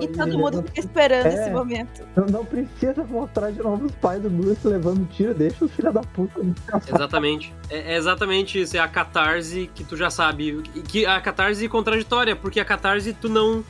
[0.00, 1.34] E todo mundo fica esperando É.
[1.34, 2.02] esse momento.
[2.14, 5.34] Não, não precisa mostrar de novo os pais do Bruce levando tiro.
[5.34, 6.40] Deixa os filhos da puta.
[6.88, 7.52] Exatamente.
[7.68, 8.76] É, é exatamente isso.
[8.76, 10.62] É a catarse que tu já sabe.
[10.88, 13.64] Que a catarse contraditória, porque a catarse tu não.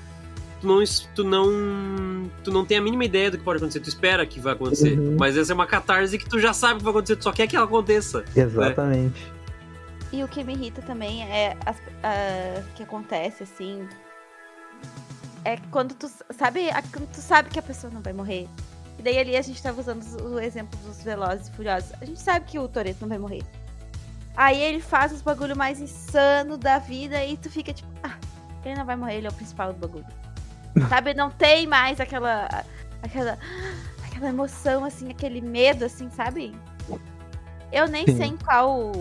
[0.60, 0.84] Tu não,
[1.14, 2.30] tu não.
[2.44, 3.80] Tu não tem a mínima ideia do que pode acontecer.
[3.80, 4.98] Tu espera que vai acontecer.
[4.98, 5.16] Uhum.
[5.18, 7.46] Mas essa é uma catarse que tu já sabe que vai acontecer, tu só quer
[7.46, 8.24] que ela aconteça.
[8.36, 9.32] Exatamente.
[10.12, 11.56] E o que me irrita também é
[12.02, 13.88] ah, que acontece, assim.
[15.45, 18.49] É quando tu sabe, a- quando tu sabe que a pessoa não vai morrer.
[18.99, 21.93] E daí ali a gente tava usando o exemplo dos Velozes e Furiosos.
[22.01, 23.43] A gente sabe que o Toreto não vai morrer.
[24.36, 28.16] Aí ele faz os bagulho mais insano da vida e tu fica tipo, ah,
[28.64, 30.07] ele não vai morrer, ele é o principal do bagulho.
[30.88, 32.64] sabe, não tem mais aquela
[33.03, 33.38] aquela
[34.07, 36.55] aquela emoção assim, aquele medo assim, sabe?
[37.72, 38.16] Eu nem Sim.
[38.16, 38.93] sei em qual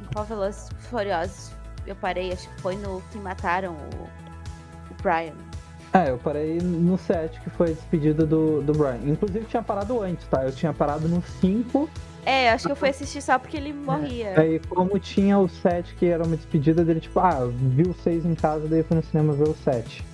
[0.00, 1.50] em qual Velozes e Furiosos
[1.86, 4.04] eu parei, acho que foi no que mataram o,
[4.90, 5.34] o Brian.
[5.92, 9.00] Ah, eu parei no 7, que foi a despedida do, do Brian.
[9.06, 10.44] Inclusive tinha parado antes, tá?
[10.44, 11.88] Eu tinha parado no 5.
[12.26, 14.38] É, acho que eu fui assistir só porque ele morria.
[14.38, 18.26] Aí, como tinha o 7, que era uma despedida dele, tipo, ah, vi o 6
[18.26, 20.04] em casa, daí eu fui no cinema ver o 7.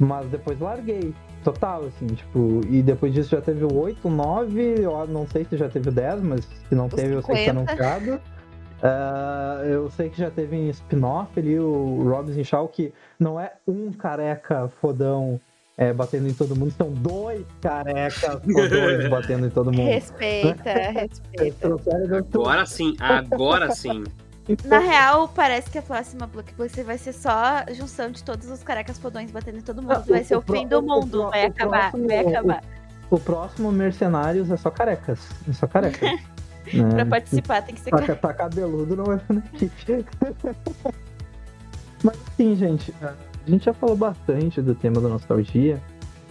[0.00, 1.14] Mas depois larguei.
[1.44, 5.46] Total, assim, tipo, e depois disso já teve o 8, o 9, eu não sei
[5.46, 7.72] se já teve o 10, mas se não O teve, eu sei que tá 50.
[7.72, 8.20] anunciado.
[8.82, 13.52] Ah, eu sei que já teve em spin-off ali o Robinson Shaw, que não é
[13.66, 15.38] um careca fodão
[15.76, 19.86] é, batendo em todo mundo, são dois carecas fodões batendo em todo mundo.
[19.88, 21.68] Respeita, respeita.
[21.68, 22.40] Do Arthur.
[22.40, 24.04] Agora sim, agora sim.
[24.64, 28.62] Na real, parece que a próxima Blockbuster vai ser só a junção de todos os
[28.62, 29.92] carecas fodões batendo em todo mundo.
[29.92, 31.28] Ah, Vai o- ser o, fim do mundo.
[31.30, 32.64] vai acabar, próximo- vai acabar.
[33.10, 35.18] O próximo Mercenários é só carecas.
[35.48, 36.06] É só careca.
[36.72, 36.94] Né?
[36.94, 40.06] Pra participar tem que ser Tá, tá cabeludo, não vai na equipe.
[42.02, 43.14] Mas sim, gente, a
[43.50, 45.80] gente já falou bastante do tema da nostalgia.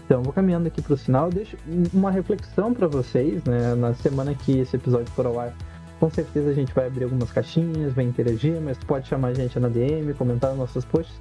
[0.06, 1.26] Então, vou caminhando aqui pro final.
[1.26, 1.58] Eu deixo
[1.94, 3.76] uma reflexão pra vocês, né?
[3.76, 5.54] Na semana que esse episódio for ao ar,
[6.00, 9.60] com certeza a gente vai abrir algumas caixinhas, vai interagir, mas pode chamar a gente
[9.60, 11.16] na DM, comentar nos nossos posts.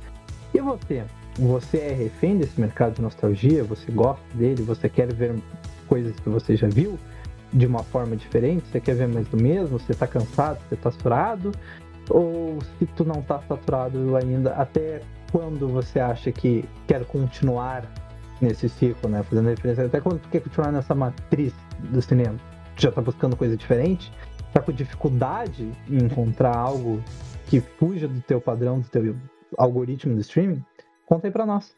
[0.54, 1.04] E você?
[1.38, 3.62] Você é refém desse mercado de nostalgia?
[3.64, 4.62] Você gosta dele?
[4.62, 5.34] Você quer ver
[5.86, 6.98] coisas que você já viu?
[7.52, 8.66] De uma forma diferente?
[8.68, 9.78] Você quer ver mais do mesmo?
[9.78, 10.58] Você tá cansado?
[10.68, 11.52] Você tá saturado?
[12.10, 17.84] Ou se tu não tá saturado ainda, até quando você acha que quer continuar
[18.40, 19.22] nesse ciclo, né?
[19.22, 21.52] Fazendo referência, até quando tu quer continuar nessa matriz
[21.90, 22.38] do cinema?
[22.76, 24.12] Tu já tá buscando coisa diferente?
[24.52, 27.02] Tá com dificuldade em encontrar algo
[27.46, 29.16] que fuja do teu padrão, do teu
[29.56, 30.64] algoritmo do streaming?
[31.06, 31.74] Conta aí pra nós.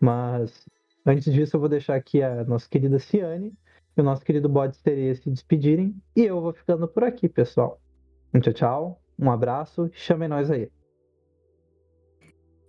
[0.00, 0.66] Mas
[1.04, 3.52] antes disso, eu vou deixar aqui a nossa querida Ciane
[3.96, 5.94] e o nosso querido bode seria se despedirem.
[6.16, 7.80] E eu vou ficando por aqui, pessoal.
[8.34, 9.02] Um tchau, tchau.
[9.18, 9.90] Um abraço.
[9.92, 10.70] Chamem nós aí.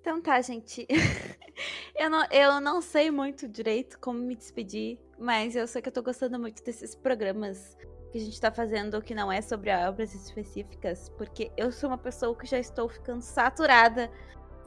[0.01, 0.85] Então tá, gente.
[1.95, 5.93] eu, não, eu não sei muito direito como me despedir, mas eu sei que eu
[5.93, 7.77] tô gostando muito desses programas
[8.11, 11.97] que a gente tá fazendo que não é sobre obras específicas, porque eu sou uma
[11.97, 14.11] pessoa que já estou ficando saturada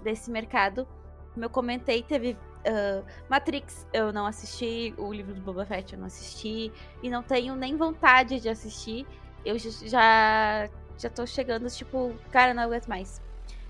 [0.03, 0.89] desse mercado.
[1.35, 2.37] Como eu comentei, teve
[2.67, 7.23] uh, Matrix, eu não assisti, o livro do Boba Fett eu não assisti, e não
[7.23, 9.07] tenho nem vontade de assistir.
[9.45, 13.21] Eu já já tô chegando, tipo, cara, não aguento mais.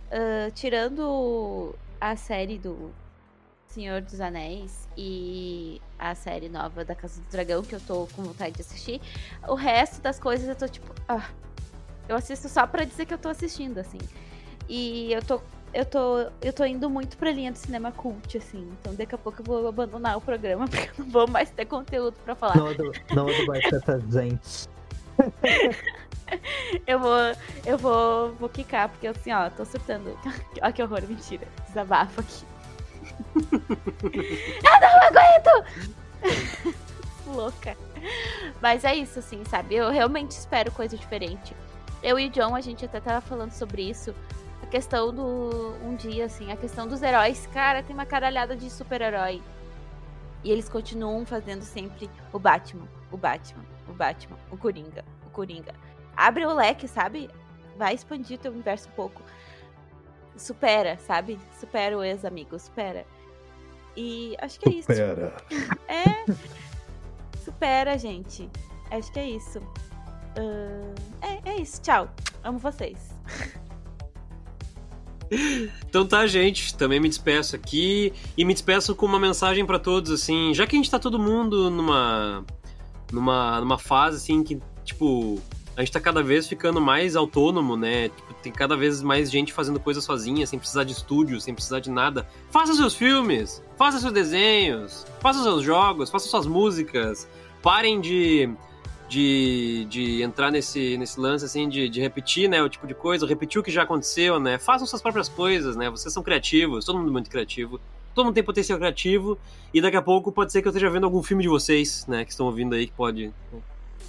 [0.07, 2.93] Uh, tirando a série do
[3.67, 8.23] Senhor dos Anéis e a série nova da Casa do Dragão, que eu tô com
[8.23, 9.01] vontade de assistir,
[9.47, 10.95] o resto das coisas eu tô tipo.
[11.09, 11.29] Ah,
[12.09, 13.99] eu assisto só pra dizer que eu tô assistindo, assim.
[14.69, 15.41] E eu tô.
[15.77, 18.66] Eu tô, eu tô indo muito pra linha do cinema cult, assim.
[18.81, 21.66] Então daqui a pouco eu vou abandonar o programa, porque eu não vou mais ter
[21.66, 22.57] conteúdo pra falar.
[22.57, 22.68] Não,
[23.14, 24.70] não, vai ser presente.
[26.87, 27.18] eu vou,
[27.66, 30.18] eu vou, vou quicar, porque assim, ó, tô surtando.
[30.62, 31.47] Olha que horror, mentira.
[31.68, 32.47] Desabafo aqui.
[33.35, 35.64] eu não aguento!
[37.27, 37.77] Louca.
[38.62, 39.74] Mas é isso, assim, sabe?
[39.74, 41.55] Eu realmente espero coisa diferente.
[42.03, 44.14] Eu e o John, a gente até tava falando sobre isso.
[44.67, 45.75] A questão do.
[45.83, 47.47] Um dia, assim, a questão dos heróis.
[47.53, 49.43] Cara, tem uma caralhada de super-herói.
[50.45, 55.75] E eles continuam fazendo sempre o Batman, o Batman, o Batman, o Coringa, o Coringa
[56.17, 57.29] abre o leque, sabe?
[57.77, 59.23] Vai expandir teu universo um pouco.
[60.37, 61.39] Supera, sabe?
[61.61, 63.07] Supera o ex-amigo, supera.
[63.97, 64.93] E acho que é isso.
[64.93, 65.37] Supera.
[65.89, 67.39] É.
[67.39, 68.51] Supera, gente.
[68.91, 69.59] Acho que é isso.
[70.39, 71.81] Uh, é, é isso.
[71.83, 72.09] Tchau.
[72.43, 73.14] Amo vocês.
[75.89, 76.74] Então tá, gente.
[76.74, 78.12] Também me despeço aqui.
[78.37, 80.53] E me despeço com uma mensagem para todos, assim.
[80.55, 82.45] Já que a gente tá todo mundo numa.
[83.12, 85.41] numa, numa fase, assim, que, tipo
[85.77, 88.09] a gente tá cada vez ficando mais autônomo, né?
[88.09, 91.81] Tipo, tem cada vez mais gente fazendo coisa sozinha, sem precisar de estúdio, sem precisar
[91.81, 92.27] de nada.
[92.51, 97.29] Faça seus filmes, faça seus desenhos, faça seus jogos, faça suas músicas.
[97.62, 98.49] Parem de,
[99.09, 102.63] de, de entrar nesse, nesse lance, assim, de, de repetir, né?
[102.63, 104.59] O tipo de coisa, repetir o que já aconteceu, né?
[104.59, 105.89] Façam suas próprias coisas, né?
[105.91, 107.81] Vocês são criativos, todo mundo é muito criativo.
[108.15, 109.39] Todo mundo tem potencial criativo
[109.75, 112.25] e daqui a pouco pode ser que eu esteja vendo algum filme de vocês, né?
[112.25, 113.31] Que estão ouvindo aí, que pode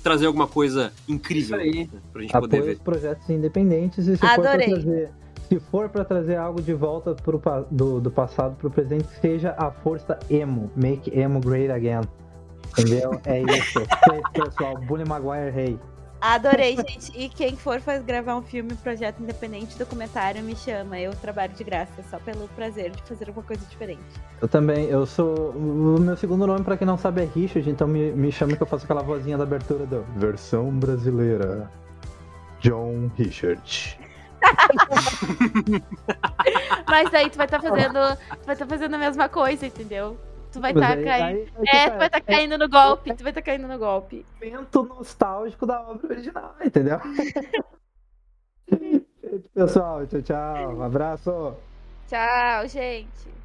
[0.01, 1.89] trazer alguma coisa incrível aí.
[2.13, 2.73] pra gente Apoio poder ver.
[2.73, 4.51] os projetos independentes e se Adorei.
[4.51, 5.09] for pra trazer.
[5.49, 9.71] Se for pra trazer algo de volta pro, do, do passado pro presente, seja a
[9.71, 10.71] força emo.
[10.75, 12.01] Make emo great again.
[12.71, 13.19] Entendeu?
[13.25, 13.79] É isso.
[14.09, 14.77] Feito, pessoal.
[14.77, 15.79] Bully Maguire Rei.
[16.19, 17.11] Adorei, gente.
[17.15, 20.99] E quem for faz gravar um filme, projeto independente, documentário, me chama.
[20.99, 24.01] Eu trabalho de graça, só pelo prazer de fazer alguma coisa diferente.
[24.41, 25.51] Eu também, eu sou.
[25.51, 28.63] O meu segundo nome, pra quem não sabe, é Richard, então me, me chama que
[28.63, 30.03] eu faço aquela vozinha da abertura do.
[30.15, 31.69] Versão brasileira.
[32.59, 33.99] John Richard.
[36.87, 38.17] Mas aí tu vai estar fazendo.
[38.41, 40.17] Tu vai estar fazendo a mesma coisa, entendeu?
[40.51, 41.51] Tu vai estar aí- caindo.
[41.67, 43.13] É, tá, tu vai estar caindo no golpe.
[43.13, 44.25] Tu vai estar caindo no golpe.
[44.41, 46.99] momento nostálgico da obra original, entendeu?
[49.53, 50.75] Pessoal, tchau, tchau.
[50.77, 51.55] Um abraço.
[52.07, 53.36] Tchau, gente.